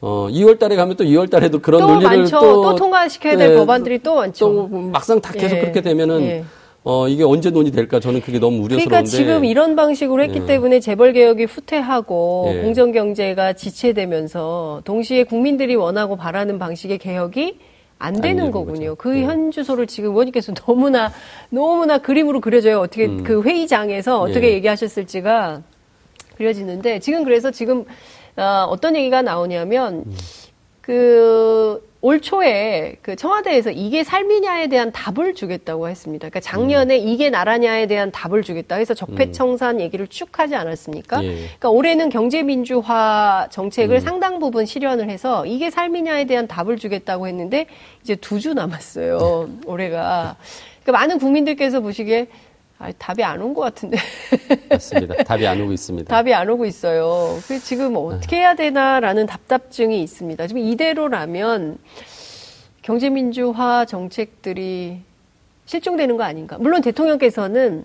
어, 0.00 0.28
2월 0.30 0.58
달에 0.58 0.76
가면 0.76 0.96
또 0.96 1.04
2월 1.04 1.30
달에도 1.30 1.60
그런 1.60 1.80
또 1.80 1.86
논리를 1.86 2.18
많죠. 2.18 2.40
또, 2.40 2.62
또 2.62 2.74
통과시켜야 2.76 3.36
될 3.36 3.50
네, 3.50 3.56
법안들이 3.56 3.98
또 4.02 4.16
많죠. 4.16 4.46
또 4.46 4.68
막상 4.68 5.20
다 5.20 5.32
계속 5.32 5.56
예. 5.56 5.60
그렇게 5.60 5.80
되면은 5.80 6.22
예. 6.22 6.44
어, 6.88 7.08
이게 7.08 7.24
언제 7.24 7.50
논의될까 7.50 7.98
저는 7.98 8.20
그게 8.20 8.38
너무 8.38 8.58
우려스러운데. 8.58 8.84
그러니까 8.84 9.10
지금 9.10 9.44
이런 9.44 9.74
방식으로 9.74 10.22
했기 10.22 10.38
예. 10.42 10.46
때문에 10.46 10.78
재벌 10.78 11.12
개혁이 11.12 11.42
후퇴하고 11.42 12.52
예. 12.54 12.62
공정 12.62 12.92
경제가 12.92 13.54
지체되면서 13.54 14.82
동시에 14.84 15.24
국민들이 15.24 15.74
원하고 15.74 16.14
바라는 16.14 16.60
방식의 16.60 16.98
개혁이 16.98 17.58
안 17.98 18.20
되는 18.20 18.52
거군요. 18.52 18.94
그 18.94 19.08
네. 19.08 19.24
현주소를 19.24 19.88
지금 19.88 20.10
의원님께서 20.10 20.54
너무나 20.54 21.10
너무나 21.50 21.98
그림으로 21.98 22.40
그려져요. 22.40 22.78
어떻게 22.78 23.06
음. 23.06 23.24
그 23.24 23.42
회의장에서 23.42 24.20
어떻게 24.20 24.50
예. 24.50 24.52
얘기하셨을지가 24.52 25.62
그려지는데 26.36 27.00
지금 27.00 27.24
그래서 27.24 27.50
지금 27.50 27.84
어, 28.36 28.64
어떤 28.70 28.94
얘기가 28.94 29.22
나오냐면 29.22 30.04
음. 30.06 30.16
그 30.86 31.82
올 32.06 32.20
초에 32.20 32.94
그 33.02 33.16
청와대에서 33.16 33.72
이게 33.72 34.04
삶이냐에 34.04 34.68
대한 34.68 34.92
답을 34.92 35.34
주겠다고 35.34 35.88
했습니다. 35.88 36.28
그러니까 36.28 36.38
작년에 36.38 37.00
음. 37.00 37.08
이게 37.08 37.30
나라냐에 37.30 37.86
대한 37.86 38.12
답을 38.12 38.44
주겠다 38.44 38.76
해서 38.76 38.94
적폐청산 38.94 39.76
음. 39.76 39.80
얘기를 39.80 40.06
쭉 40.06 40.28
하지 40.38 40.54
않았습니까? 40.54 41.24
예. 41.24 41.34
그러니까 41.34 41.70
올해는 41.70 42.08
경제민주화 42.10 43.48
정책을 43.50 43.96
음. 43.96 44.00
상당 44.00 44.38
부분 44.38 44.66
실현을 44.66 45.10
해서 45.10 45.46
이게 45.46 45.68
삶이냐에 45.68 46.26
대한 46.26 46.46
답을 46.46 46.76
주겠다고 46.78 47.26
했는데 47.26 47.66
이제 48.04 48.14
두 48.14 48.36
주 48.36 48.54
남았어요. 48.54 49.48
올해가. 49.64 50.36
그러니까 50.84 50.92
많은 51.00 51.18
국민들께서 51.18 51.80
보시기에 51.80 52.28
아, 52.78 52.92
답이 52.98 53.24
안 53.24 53.40
온 53.40 53.54
것 53.54 53.62
같은데. 53.62 53.96
맞습니다. 54.68 55.14
답이 55.24 55.46
안 55.46 55.60
오고 55.60 55.72
있습니다. 55.72 56.08
답이 56.14 56.34
안 56.34 56.48
오고 56.50 56.66
있어요. 56.66 57.38
그 57.48 57.58
지금 57.58 57.96
어떻게 57.96 58.36
해야 58.36 58.54
되나라는 58.54 59.26
답답증이 59.26 60.02
있습니다. 60.02 60.46
지금 60.46 60.60
이대로라면 60.62 61.78
경제민주화 62.82 63.86
정책들이 63.86 65.00
실종되는 65.64 66.16
거 66.16 66.22
아닌가. 66.24 66.58
물론 66.58 66.82
대통령께서는 66.82 67.84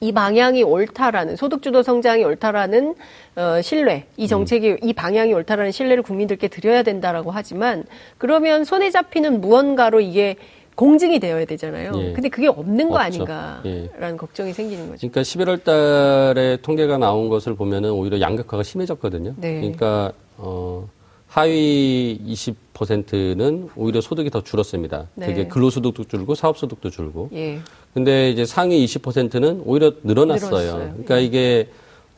이 0.00 0.12
방향이 0.12 0.62
옳다라는 0.62 1.34
소득주도 1.36 1.82
성장이 1.82 2.22
옳다라는 2.24 2.94
어, 3.36 3.60
신뢰, 3.62 4.06
이 4.16 4.28
정책이 4.28 4.70
음. 4.72 4.76
이 4.82 4.92
방향이 4.92 5.32
옳다라는 5.32 5.72
신뢰를 5.72 6.02
국민들께 6.04 6.46
드려야 6.48 6.82
된다라고 6.84 7.30
하지만 7.32 7.84
그러면 8.16 8.64
손에 8.64 8.90
잡히는 8.90 9.40
무언가로 9.40 10.00
이게 10.00 10.36
공증이 10.78 11.18
되어야 11.18 11.44
되잖아요. 11.44 11.90
예. 11.96 12.12
근데 12.12 12.28
그게 12.28 12.46
없는 12.46 12.88
거 12.88 12.94
없죠. 12.94 13.04
아닌가라는 13.04 13.88
예. 14.12 14.16
걱정이 14.16 14.52
생기는 14.52 14.88
거죠. 14.88 15.08
그러니까 15.08 15.22
11월 15.22 15.64
달에 15.64 16.58
통계가 16.58 16.98
나온 16.98 17.28
것을 17.28 17.56
보면은 17.56 17.90
오히려 17.90 18.20
양극화가 18.20 18.62
심해졌거든요. 18.62 19.34
네. 19.38 19.54
그러니까 19.54 20.12
어 20.36 20.88
하위 21.26 22.20
20%는 22.24 23.70
오히려 23.74 24.00
소득이 24.00 24.30
더 24.30 24.44
줄었습니다. 24.44 25.08
네. 25.16 25.26
되게 25.26 25.48
근로소득도 25.48 26.04
줄고 26.04 26.36
사업소득도 26.36 26.90
줄고. 26.90 27.28
예. 27.32 27.58
근데 27.92 28.30
이제 28.30 28.44
상위 28.44 28.84
20%는 28.84 29.62
오히려 29.66 29.94
늘어났어요. 30.04 30.50
늘었어요. 30.50 30.88
그러니까 30.90 31.18
예. 31.18 31.24
이게 31.24 31.68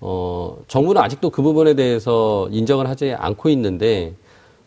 어 0.01 0.59
정부는 0.68 1.01
아직도 1.01 1.31
그 1.31 1.40
부분에 1.40 1.73
대해서 1.73 2.46
인정을 2.51 2.90
하지 2.90 3.14
않고 3.14 3.49
있는데 3.49 4.12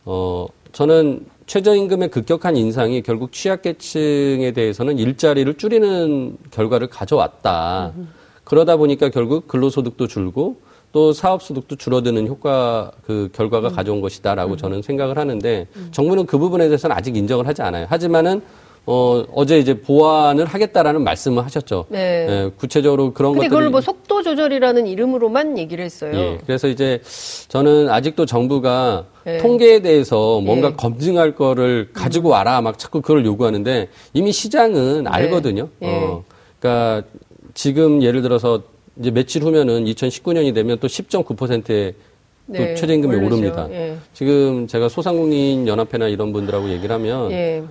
어 0.04 0.48
저는 0.72 1.28
최저임금의 1.46 2.10
급격한 2.10 2.56
인상이 2.56 3.02
결국 3.02 3.32
취약계층에 3.32 4.52
대해서는 4.54 4.98
일자리를 4.98 5.54
줄이는 5.56 6.38
결과를 6.52 6.88
가져왔다. 6.88 7.94
그러다 8.44 8.78
보니까 8.78 9.10
결국 9.10 9.48
근로소득도 9.48 10.08
줄고 10.08 10.58
또 10.92 11.12
사업소득도 11.12 11.76
줄어드는 11.76 12.28
효과 12.28 12.92
그 13.06 13.30
결과가 13.34 13.70
음. 13.70 13.76
가져온 13.76 14.00
것이다라고 14.02 14.54
음. 14.54 14.58
저는 14.58 14.82
생각을 14.84 15.18
하는데 15.18 15.68
음. 15.76 15.88
정부는 15.92 16.28
그 16.28 16.38
부분에 16.38 16.68
대해서는 16.68 16.96
아직 16.96 17.18
인정을 17.18 17.48
하지 17.48 17.64
않아요. 17.64 17.88
하지만은 17.90 18.42
어, 18.86 19.24
어제 19.34 19.60
이제 19.60 19.80
보완을 19.80 20.46
하겠다라는 20.46 21.04
말씀을 21.04 21.46
하셨죠. 21.46 21.86
네. 21.90 22.28
예, 22.30 22.52
구체적으로 22.58 23.14
그런 23.14 23.34
것들. 23.34 23.48
그걸 23.48 23.70
뭐 23.70 23.80
속도 23.80 24.22
조절이라는 24.22 24.88
이름으로만 24.88 25.58
얘기를 25.58 25.86
했어요. 25.86 26.12
예, 26.14 26.38
그래서 26.46 26.68
이제 26.68 27.02
저는 27.48 27.90
아직도 27.90 28.26
정부가 28.26 29.06
네. 29.24 29.38
통계에 29.38 29.82
대해서 29.82 30.42
뭔가 30.42 30.70
예. 30.70 30.74
검증할 30.74 31.34
거를 31.36 31.90
가지고 31.94 32.30
와라 32.30 32.60
막 32.60 32.78
자꾸 32.78 33.02
그걸 33.02 33.26
요구하는데 33.26 33.88
이미 34.14 34.34
시장은 34.34 35.04
네. 35.06 35.10
알거든요. 35.10 35.70
예. 35.82 35.88
어, 35.88 36.24
그러니까 36.60 37.08
지금 37.54 38.04
예를 38.04 38.22
들어서 38.22 38.64
이제 39.00 39.12
며칠 39.12 39.44
후면은 39.44 39.86
2019년이 39.86 40.54
되면 40.54 40.78
또 40.80 40.88
10.9%의 40.88 41.94
또 42.48 42.54
네, 42.54 42.76
최저임금이. 42.76 43.16
오릅니다. 43.16 43.68
예. 43.72 43.96
지금 44.14 44.68
제가 44.68 44.90
소상공인 44.90 45.70
연합회나 45.70 46.10
이런 46.10 46.34
분들하고 46.34 46.70
얘기를 46.70 46.94
하면 46.94 47.32
예. 47.32 47.64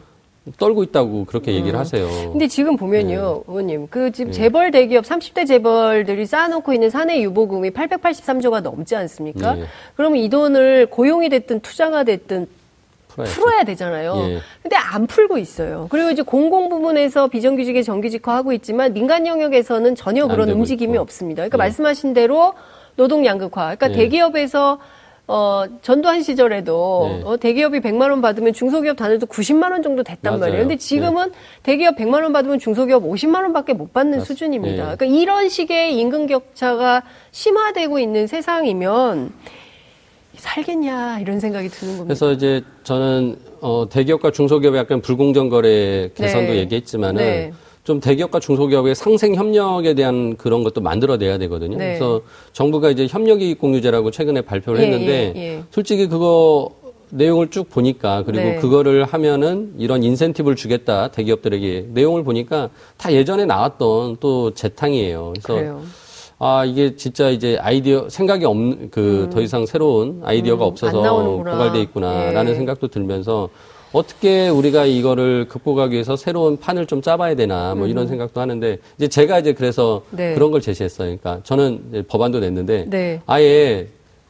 떨고 0.59 0.83
있다고 0.83 1.24
그렇게 1.24 1.52
음. 1.52 1.57
얘기를 1.57 1.78
하세요. 1.78 2.07
근데 2.33 2.48
지금 2.48 2.76
보면요, 2.76 3.42
네. 3.46 3.52
의원님, 3.52 3.87
그 3.90 4.11
지금 4.11 4.33
네. 4.33 4.38
재벌 4.38 4.70
대기업 4.72 5.05
30대 5.05 5.46
재벌들이 5.46 6.26
쌓아놓고 6.26 6.72
있는 6.72 6.90
사내 6.90 7.20
유보금이 7.22 7.70
883조가 7.70 8.61
넘지 8.62 8.96
않습니까? 8.96 9.55
네. 9.55 9.64
그러면 9.96 10.18
이 10.18 10.28
돈을 10.28 10.87
고용이 10.87 11.28
됐든 11.28 11.61
투자가 11.61 12.02
됐든 12.02 12.48
풀어야죠. 13.09 13.35
풀어야 13.35 13.64
되잖아요. 13.64 14.16
예. 14.16 14.38
근데 14.62 14.76
안 14.76 15.07
풀고 15.07 15.38
있어요. 15.38 15.87
그리고 15.90 16.11
이제 16.11 16.22
공공 16.22 16.70
부분에서 16.70 17.28
비정규직의 17.28 17.85
정규직화 17.85 18.35
하고 18.35 18.52
있지만 18.52 18.92
민간 18.94 19.26
영역에서는 19.26 19.94
전혀 19.94 20.26
그런 20.26 20.50
움직임이 20.50 20.94
있고. 20.94 21.02
없습니다. 21.02 21.42
그러니까 21.42 21.59
예. 21.59 21.68
말씀하신 21.68 22.14
대로 22.14 22.55
노동 22.96 23.24
양극화. 23.24 23.76
그러니까 23.76 23.90
예. 23.90 23.94
대기업에서 23.94 24.78
어, 25.28 25.64
전두환 25.82 26.22
시절에도 26.22 27.08
네. 27.08 27.22
어, 27.24 27.37
대기업이 27.37 27.80
100만 27.80 28.11
원 28.11 28.20
받으면 28.20 28.52
중소기업 28.52 28.96
단위도 28.96 29.26
90만 29.26 29.70
원 29.70 29.82
정도 29.82 30.02
됐단 30.02 30.32
맞아요. 30.32 30.40
말이에요. 30.40 30.62
근데 30.62 30.76
지금은 30.76 31.28
네. 31.30 31.37
대기업 31.62 31.96
100만 31.96 32.22
원 32.22 32.32
받으면 32.32 32.58
중소기업 32.58 33.04
50만 33.04 33.37
원밖에 33.42 33.72
못 33.72 33.92
받는 33.92 34.18
맞 34.18 34.24
수준입니다. 34.24 34.90
네. 34.90 34.96
그러니까 34.96 35.06
이런 35.06 35.48
식의 35.48 35.96
임금 35.98 36.26
격차가 36.26 37.02
심화되고 37.30 37.98
있는 38.00 38.26
세상이면 38.26 39.32
살겠냐 40.35 41.20
이런 41.20 41.38
생각이 41.38 41.68
드는 41.68 41.98
겁니다. 41.98 42.06
그래서 42.08 42.32
이제 42.32 42.62
저는 42.82 43.37
어, 43.61 43.87
대기업과 43.88 44.32
중소기업의 44.32 44.80
약간 44.80 45.00
불공정 45.00 45.50
거래 45.50 46.11
개선도 46.14 46.52
네. 46.52 46.58
얘기했지만은 46.58 47.22
네. 47.22 47.52
좀 47.84 47.98
대기업과 47.98 48.38
중소기업의 48.38 48.94
상생 48.94 49.34
협력에 49.34 49.94
대한 49.94 50.36
그런 50.36 50.62
것도 50.62 50.80
만들어내야 50.80 51.38
되거든요. 51.38 51.76
네. 51.76 51.98
그래서 51.98 52.20
정부가 52.52 52.90
이제 52.90 53.06
협력이익 53.08 53.58
공유제라고 53.58 54.12
최근에 54.12 54.42
발표를 54.42 54.80
예, 54.80 54.84
했는데 54.84 55.32
예, 55.34 55.40
예. 55.40 55.62
솔직히 55.70 56.06
그거 56.06 56.70
내용을 57.10 57.50
쭉 57.50 57.68
보니까 57.68 58.22
그리고 58.24 58.44
네. 58.44 58.56
그거를 58.56 59.04
하면은 59.04 59.74
이런 59.78 60.02
인센티브를 60.02 60.56
주겠다 60.56 61.08
대기업들에게 61.08 61.88
내용을 61.92 62.22
보니까 62.24 62.70
다 62.96 63.12
예전에 63.12 63.44
나왔던 63.44 64.18
또 64.20 64.54
재탕이에요. 64.54 65.32
그래서 65.34 65.54
그래요. 65.54 65.82
아 66.38 66.64
이게 66.64 66.96
진짜 66.96 67.28
이제 67.28 67.58
아이디어 67.60 68.08
생각이 68.08 68.44
없는 68.44 68.90
그더 68.90 69.38
음. 69.38 69.42
이상 69.42 69.66
새로운 69.66 70.22
아이디어가 70.24 70.64
음, 70.64 70.68
없어서 70.68 71.02
고갈돼 71.02 71.80
있구나라는 71.82 72.52
예. 72.52 72.56
생각도 72.56 72.88
들면서 72.88 73.48
어떻게 73.92 74.48
우리가 74.48 74.87
이거를 74.87 75.46
극복하기 75.48 75.92
위해서 75.92 76.16
새로운 76.16 76.57
판을 76.59 76.87
좀 76.87 77.02
짜봐야 77.02 77.35
되나 77.35 77.74
뭐 77.74 77.87
이런 77.87 78.05
음. 78.05 78.09
생각도 78.09 78.40
하는데 78.40 78.78
이제 78.96 79.09
제가 79.09 79.38
이제 79.38 79.52
그래서 79.52 80.02
네. 80.11 80.35
그런 80.35 80.50
걸 80.50 80.61
제시했어요. 80.61 81.16
그러니까 81.18 81.40
저는 81.44 82.05
법안도 82.09 82.40
냈는데 82.40 82.87
네. 82.88 83.20
아예 83.26 83.87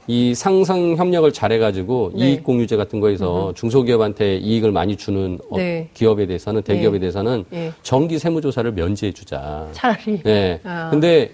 이 0.09 0.35
상상 0.35 0.96
협력을 0.96 1.33
잘해가지고 1.33 2.12
네. 2.16 2.31
이익 2.31 2.42
공유제 2.42 2.77
같은 2.77 2.98
거에서 2.98 3.51
음 3.51 3.55
중소기업한테 3.55 4.38
이익을 4.38 4.72
많이 4.72 4.96
주는 4.96 5.38
어, 5.48 5.57
네. 5.57 5.88
기업에 5.94 6.27
대해서는 6.27 6.62
대기업에 6.62 6.96
네. 6.96 7.01
대해서는 7.01 7.44
네. 7.51 7.72
정기 7.85 8.18
세무조사를 8.18 8.72
면제해주자. 8.72 9.68
차라리. 9.70 10.20
네. 10.25 10.59
아. 10.64 10.90
근데 10.90 11.31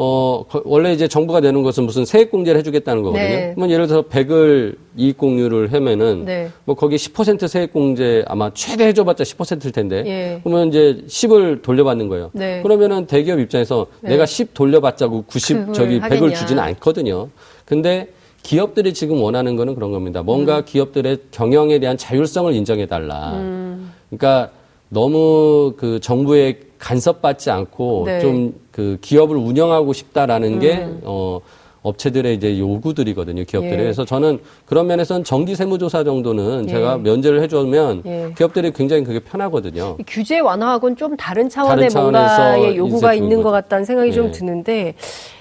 어, 0.00 0.44
원래 0.64 0.92
이제 0.92 1.08
정부가 1.08 1.40
내는 1.40 1.64
것은 1.64 1.82
무슨 1.82 2.04
세액 2.04 2.30
공제를 2.30 2.56
해주겠다는 2.60 3.02
거거든요. 3.02 3.28
네. 3.28 3.52
그러면 3.56 3.70
예를 3.72 3.88
들어서 3.88 4.06
100을 4.08 4.76
이익 4.96 5.18
공유를 5.18 5.72
하면은 5.72 6.24
네. 6.24 6.50
뭐 6.64 6.76
거기 6.76 6.94
10% 6.94 7.48
세액 7.48 7.72
공제 7.72 8.24
아마 8.28 8.52
최대 8.54 8.86
해줘봤자 8.86 9.24
10%일 9.24 9.72
텐데 9.72 10.04
예. 10.06 10.40
그러면 10.44 10.68
이제 10.68 11.02
10을 11.08 11.62
돌려받는 11.62 12.06
거예요. 12.08 12.30
네. 12.32 12.62
그러면은 12.62 13.06
대기업 13.06 13.40
입장에서 13.40 13.88
네. 14.00 14.10
내가 14.10 14.24
10 14.24 14.54
돌려받자고 14.54 15.22
90 15.22 15.74
저기 15.74 15.98
하겠냐. 15.98 16.26
100을 16.26 16.34
주지는 16.36 16.62
않거든요. 16.62 17.28
근데 17.64 18.06
기업들이 18.44 18.94
지금 18.94 19.20
원하는 19.20 19.56
거는 19.56 19.74
그런 19.74 19.90
겁니다. 19.90 20.22
뭔가 20.22 20.58
음. 20.58 20.62
기업들의 20.64 21.18
경영에 21.32 21.80
대한 21.80 21.96
자율성을 21.96 22.54
인정해 22.54 22.86
달라. 22.86 23.32
음. 23.34 23.92
그러니까 24.10 24.52
너무 24.88 25.74
그 25.76 26.00
정부의 26.00 26.60
간섭받지 26.78 27.50
않고 27.50 28.04
네. 28.06 28.20
좀그 28.20 28.98
기업을 29.00 29.36
운영하고 29.36 29.92
싶다라는 29.92 30.54
음. 30.54 30.60
게 30.60 30.88
어. 31.02 31.40
업체들의 31.80 32.34
이제 32.34 32.58
요구들이거든요, 32.58 33.44
기업들이. 33.44 33.72
예. 33.72 33.76
그래서 33.76 34.04
저는 34.04 34.40
그런 34.66 34.88
면에서는 34.88 35.24
정기 35.24 35.54
세무조사 35.54 36.04
정도는 36.04 36.64
예. 36.68 36.72
제가 36.72 36.98
면제를 36.98 37.40
해주면 37.42 38.02
예. 38.04 38.34
기업들이 38.36 38.72
굉장히 38.72 39.04
그게 39.04 39.20
편하거든요. 39.20 39.96
규제 40.06 40.40
완화하고는 40.40 40.96
좀 40.96 41.16
다른 41.16 41.48
차원의 41.48 41.88
다른 41.88 42.02
뭔가의 42.02 42.76
요구가 42.76 43.14
있는 43.14 43.42
것 43.42 43.50
같다는 43.50 43.84
생각이 43.84 44.12
좀 44.12 44.26
예. 44.26 44.30
드는데 44.32 44.94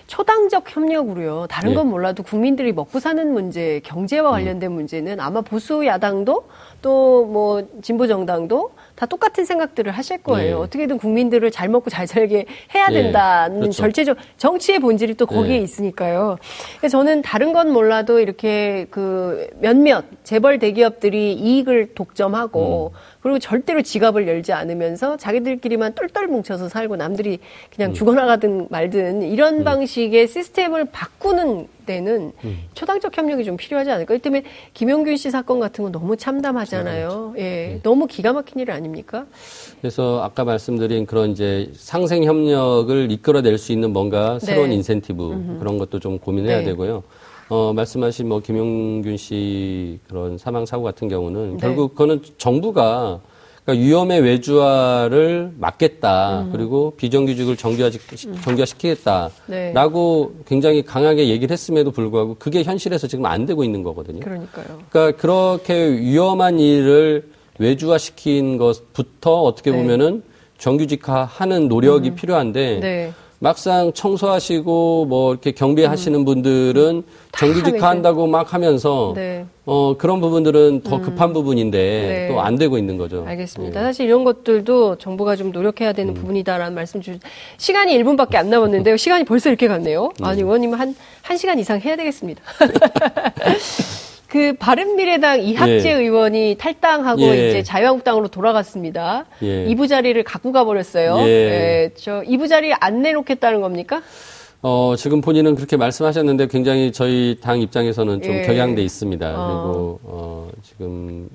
초당적 0.07 0.75
협력으로요. 0.75 1.47
다른 1.49 1.71
예. 1.71 1.75
건 1.75 1.87
몰라도 1.87 2.23
국민들이 2.23 2.71
먹고 2.71 2.99
사는 2.99 3.31
문제, 3.31 3.81
경제와 3.83 4.31
음. 4.31 4.33
관련된 4.33 4.71
음. 4.71 4.75
문제는 4.75 5.19
아마 5.19 5.41
보수 5.41 5.85
야당도 5.85 6.45
또 6.81 7.27
뭐 7.27 7.67
진보 7.81 8.07
정당도 8.07 8.71
다 8.95 9.05
똑같은 9.05 9.45
생각들을 9.45 9.91
하실 9.91 10.17
거예요. 10.19 10.57
네. 10.57 10.63
어떻게든 10.63 10.97
국민들을 10.97 11.51
잘 11.51 11.69
먹고 11.69 11.89
잘 11.89 12.07
살게 12.07 12.45
해야 12.73 12.87
네. 12.87 13.03
된다는 13.03 13.55
네. 13.55 13.59
그렇죠. 13.61 13.77
절제적 13.77 14.17
정치의 14.37 14.79
본질이 14.79 15.15
또 15.15 15.25
거기에 15.25 15.57
네. 15.57 15.63
있으니까요. 15.63 16.37
그래서 16.79 16.97
저는 16.97 17.21
다른 17.21 17.53
건 17.53 17.71
몰라도 17.71 18.19
이렇게 18.19 18.87
그 18.89 19.47
몇몇 19.59 20.05
재벌 20.23 20.59
대기업들이 20.59 21.33
이익을 21.33 21.93
독점하고 21.93 22.93
음. 22.93 23.16
그리고 23.27 23.39
절대로 23.39 23.81
지갑을 23.81 24.25
열지 24.25 24.53
않으면서 24.53 25.17
자기들끼리만 25.17 25.95
똘똘 25.95 26.27
뭉쳐서 26.27 26.69
살고 26.69 26.95
남들이 26.95 27.39
그냥 27.75 27.91
음. 27.91 27.93
죽어나가든 27.93 28.67
말든 28.69 29.21
이런 29.23 29.55
음. 29.59 29.63
방식의 29.65 30.29
시스템을 30.29 30.85
바꾸는 30.85 31.67
때는 31.85 32.31
음. 32.45 32.59
초당적 32.73 33.17
협력이 33.17 33.43
좀 33.43 33.57
필요하지 33.57 33.91
않을까. 33.91 34.13
이 34.13 34.19
때문에 34.19 34.43
김용균 34.73 35.17
씨 35.17 35.29
사건 35.29 35.59
같은 35.59 35.83
건 35.83 35.91
너무 35.91 36.15
참담하잖아요. 36.15 37.33
예, 37.37 37.41
네. 37.41 37.79
너무 37.83 38.07
기가 38.07 38.31
막힌 38.31 38.61
일 38.61 38.71
아닙니까? 38.71 39.25
그래서 39.81 40.21
아까 40.23 40.45
말씀드린 40.45 41.05
그런 41.05 41.31
이제 41.31 41.69
상생 41.75 42.23
협력을 42.23 43.11
이끌어낼 43.11 43.57
수 43.57 43.73
있는 43.73 43.91
뭔가 43.91 44.39
새로운 44.39 44.69
네. 44.69 44.75
인센티브. 44.75 45.57
그런 45.59 45.77
것도 45.77 45.99
좀 45.99 46.17
고민해야 46.17 46.59
네. 46.59 46.63
되고요. 46.63 47.03
어, 47.49 47.73
말씀하신 47.73 48.27
뭐 48.27 48.39
김용균 48.39 49.17
씨 49.17 49.99
그런 50.07 50.37
사망 50.37 50.65
사고 50.65 50.83
같은 50.83 51.07
경우는 51.07 51.51
네. 51.53 51.57
결국 51.59 51.93
그거는 51.93 52.21
정부가 52.37 53.21
그러니까 53.67 53.85
위험의 53.85 54.21
외주화를 54.21 55.51
막겠다. 55.57 56.43
음. 56.43 56.51
그리고 56.53 56.93
비정규직을 56.95 57.57
정규화, 57.57 57.89
음. 58.27 58.37
정규화시키겠다라고 58.41 60.31
네. 60.37 60.43
굉장히 60.45 60.83
강하게 60.83 61.27
얘기를 61.27 61.51
했음에도 61.51 61.91
불구하고 61.91 62.35
그게 62.39 62.63
현실에서 62.63 63.07
지금 63.07 63.25
안 63.25 63.45
되고 63.45 63.65
있는 63.65 63.83
거거든요. 63.83 64.21
그러니까요. 64.21 64.65
그러니까 64.89 65.21
그렇게 65.21 65.75
위험한 65.75 66.61
일을 66.61 67.29
외주화시킨 67.59 68.57
것부터 68.57 69.41
어떻게 69.41 69.71
네. 69.71 69.77
보면은 69.77 70.23
정규직화하는 70.57 71.67
노력이 71.67 72.11
음. 72.11 72.15
필요한데 72.15 72.79
네. 72.79 73.13
막상 73.39 73.93
청소하시고 73.93 75.05
뭐 75.05 75.31
이렇게 75.31 75.51
경비하시는 75.51 76.19
음. 76.19 76.25
분들은 76.25 77.03
정규직화 77.37 77.87
한다고 77.87 78.25
막 78.25 78.53
하면서 78.53 79.13
네. 79.15 79.45
어 79.65 79.95
그런 79.97 80.19
부분들은 80.21 80.81
더 80.81 80.95
음. 80.95 81.01
급한 81.03 81.33
부분인데 81.33 81.77
네. 81.77 82.27
또안 82.29 82.55
되고 82.55 82.77
있는 82.77 82.97
거죠. 82.97 83.23
알겠습니다. 83.27 83.79
예. 83.79 83.83
사실 83.83 84.07
이런 84.07 84.23
것들도 84.23 84.97
정부가 84.97 85.35
좀 85.35 85.51
노력해야 85.51 85.93
되는 85.93 86.13
음. 86.13 86.15
부분이다라는 86.15 86.73
말씀 86.73 86.99
주 86.99 87.19
시간이 87.57 87.95
1분밖에 87.99 88.35
안 88.37 88.49
남았는데요. 88.49 88.97
시간이 88.97 89.25
벌써 89.25 89.49
이렇게 89.49 89.67
갔네요. 89.67 90.11
아니 90.21 90.41
음. 90.41 90.47
의원님 90.47 90.73
한 90.73 90.95
1시간 91.23 91.59
이상 91.59 91.79
해야 91.79 91.95
되겠습니다. 91.95 92.41
그 94.27 94.53
바른미래당 94.59 95.41
이학재 95.41 95.89
예. 95.89 95.93
의원이 95.93 96.57
탈당하고 96.59 97.21
예. 97.21 97.49
이제 97.49 97.63
자유한국당으로 97.63 98.27
돌아갔습니다. 98.27 99.25
예. 99.41 99.65
2부 99.67 99.87
자리를 99.87 100.21
갖고 100.23 100.51
가버렸어요. 100.51 101.17
예. 101.21 101.25
예. 101.25 101.89
저 101.95 102.21
2부 102.23 102.49
자리 102.49 102.73
안 102.73 103.01
내놓겠다는 103.01 103.61
겁니까? 103.61 104.01
어, 104.61 104.95
지금 104.97 105.21
본인은 105.21 105.55
그렇게 105.55 105.77
말씀하셨는데 105.77 106.47
굉장히 106.47 106.91
저희 106.91 107.37
당 107.41 107.61
입장에서는 107.61 108.21
좀 108.21 108.33
예. 108.33 108.41
경향돼 108.41 108.81
있습니다. 108.83 109.33
어. 109.33 109.61
그리고 109.63 109.99
어, 110.03 110.49
지금 110.61 111.29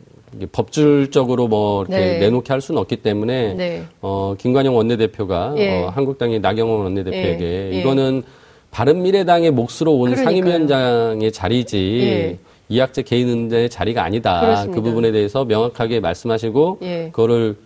법률적으로 0.51 1.49
뭐 1.49 1.85
이렇게 1.85 1.97
네. 1.97 2.19
내놓게 2.19 2.53
할 2.53 2.61
수는 2.61 2.81
없기 2.81 2.97
때문에 2.97 3.55
네. 3.55 3.83
어, 4.03 4.35
김관영 4.37 4.77
원내대표가 4.77 5.55
예. 5.57 5.83
어, 5.83 5.89
한국당의 5.89 6.41
나경원 6.41 6.83
원내대표에게 6.83 7.71
이거는 7.73 8.23
바른미래당의 8.71 9.51
몫으로 9.51 9.93
온 9.93 10.11
그러니까요. 10.11 10.25
상임위원장의 10.25 11.33
자리지 11.33 12.39
이학재 12.73 13.03
개인의 13.03 13.69
자리가 13.69 14.03
아니다. 14.03 14.41
그렇습니다. 14.41 14.75
그 14.75 14.83
부분에 14.83 15.13
대해서 15.13 15.45
명확하게 15.45 16.01
말씀하시고 16.01 16.79
예. 16.83 17.11
그거를 17.13 17.57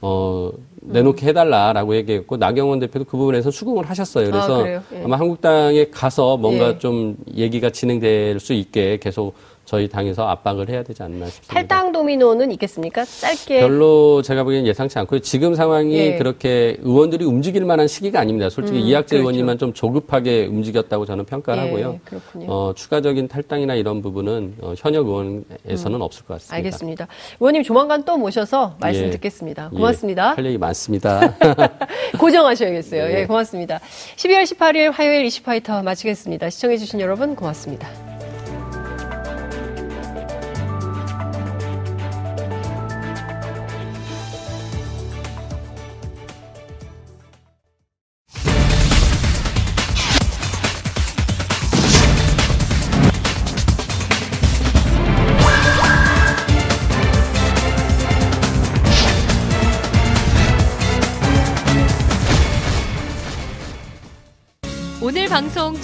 어, 0.00 0.50
내놓게 0.82 1.26
해달라라고 1.26 1.94
얘기했고 1.96 2.36
나경원 2.36 2.80
대표도 2.80 3.04
그 3.04 3.16
부분에서 3.16 3.50
수긍을 3.50 3.88
하셨어요. 3.88 4.30
그래서 4.30 4.64
아, 4.64 4.82
예. 4.92 5.06
마 5.06 5.18
한국당에 5.18 5.86
가서 5.90 6.36
뭔가 6.36 6.70
예. 6.70 6.78
좀 6.78 7.16
얘기가 7.34 7.70
진행될 7.70 8.40
수 8.40 8.52
있게 8.52 8.98
계속 9.00 9.34
저희 9.66 9.88
당에서 9.88 10.28
압박을 10.28 10.70
해야 10.70 10.82
되지 10.84 11.02
않나 11.02 11.26
싶습니다. 11.26 11.52
탈당 11.54 11.90
도미노는 11.92 12.52
있겠습니까? 12.52 13.04
짧게. 13.04 13.60
별로 13.60 14.22
제가 14.22 14.44
보기엔 14.44 14.64
예상치 14.66 14.98
않고요. 15.00 15.20
지금 15.20 15.54
상황이 15.56 15.96
예. 15.96 16.16
그렇게 16.16 16.76
의원들이 16.80 17.24
움직일 17.24 17.64
만한 17.64 17.88
시기가 17.88 18.20
아닙니다. 18.20 18.48
솔직히 18.48 18.78
음, 18.78 18.84
이학재 18.84 19.16
그렇죠. 19.16 19.22
의원님만 19.22 19.58
좀 19.58 19.72
조급하게 19.72 20.46
움직였다고 20.46 21.04
저는 21.04 21.24
평가를 21.24 21.64
예, 21.64 21.66
하고요. 21.66 22.00
그렇군요. 22.04 22.46
어, 22.48 22.72
추가적인 22.74 23.26
탈당이나 23.26 23.74
이런 23.74 24.02
부분은 24.02 24.54
어, 24.60 24.74
현역 24.76 25.08
의원에서는 25.08 25.98
음, 25.98 26.00
없을 26.00 26.24
것 26.24 26.34
같습니다. 26.34 26.54
알겠습니다. 26.54 27.08
의원님 27.40 27.64
조만간 27.64 28.04
또 28.04 28.16
모셔서 28.16 28.76
말씀 28.80 29.06
예. 29.06 29.10
듣겠습니다. 29.10 29.70
예, 29.72 29.76
고맙습니다. 29.76 30.34
할 30.34 30.46
얘기 30.46 30.58
많습니다. 30.58 31.34
고정하셔야겠어요. 32.20 33.02
예, 33.18 33.26
고맙습니다. 33.26 33.80
12월 34.16 34.44
18일 34.44 34.92
화요일 34.92 35.24
이슈파이터 35.24 35.82
마치겠습니다. 35.82 36.50
시청해주신 36.50 37.00
여러분 37.00 37.34
고맙습니다. 37.34 38.05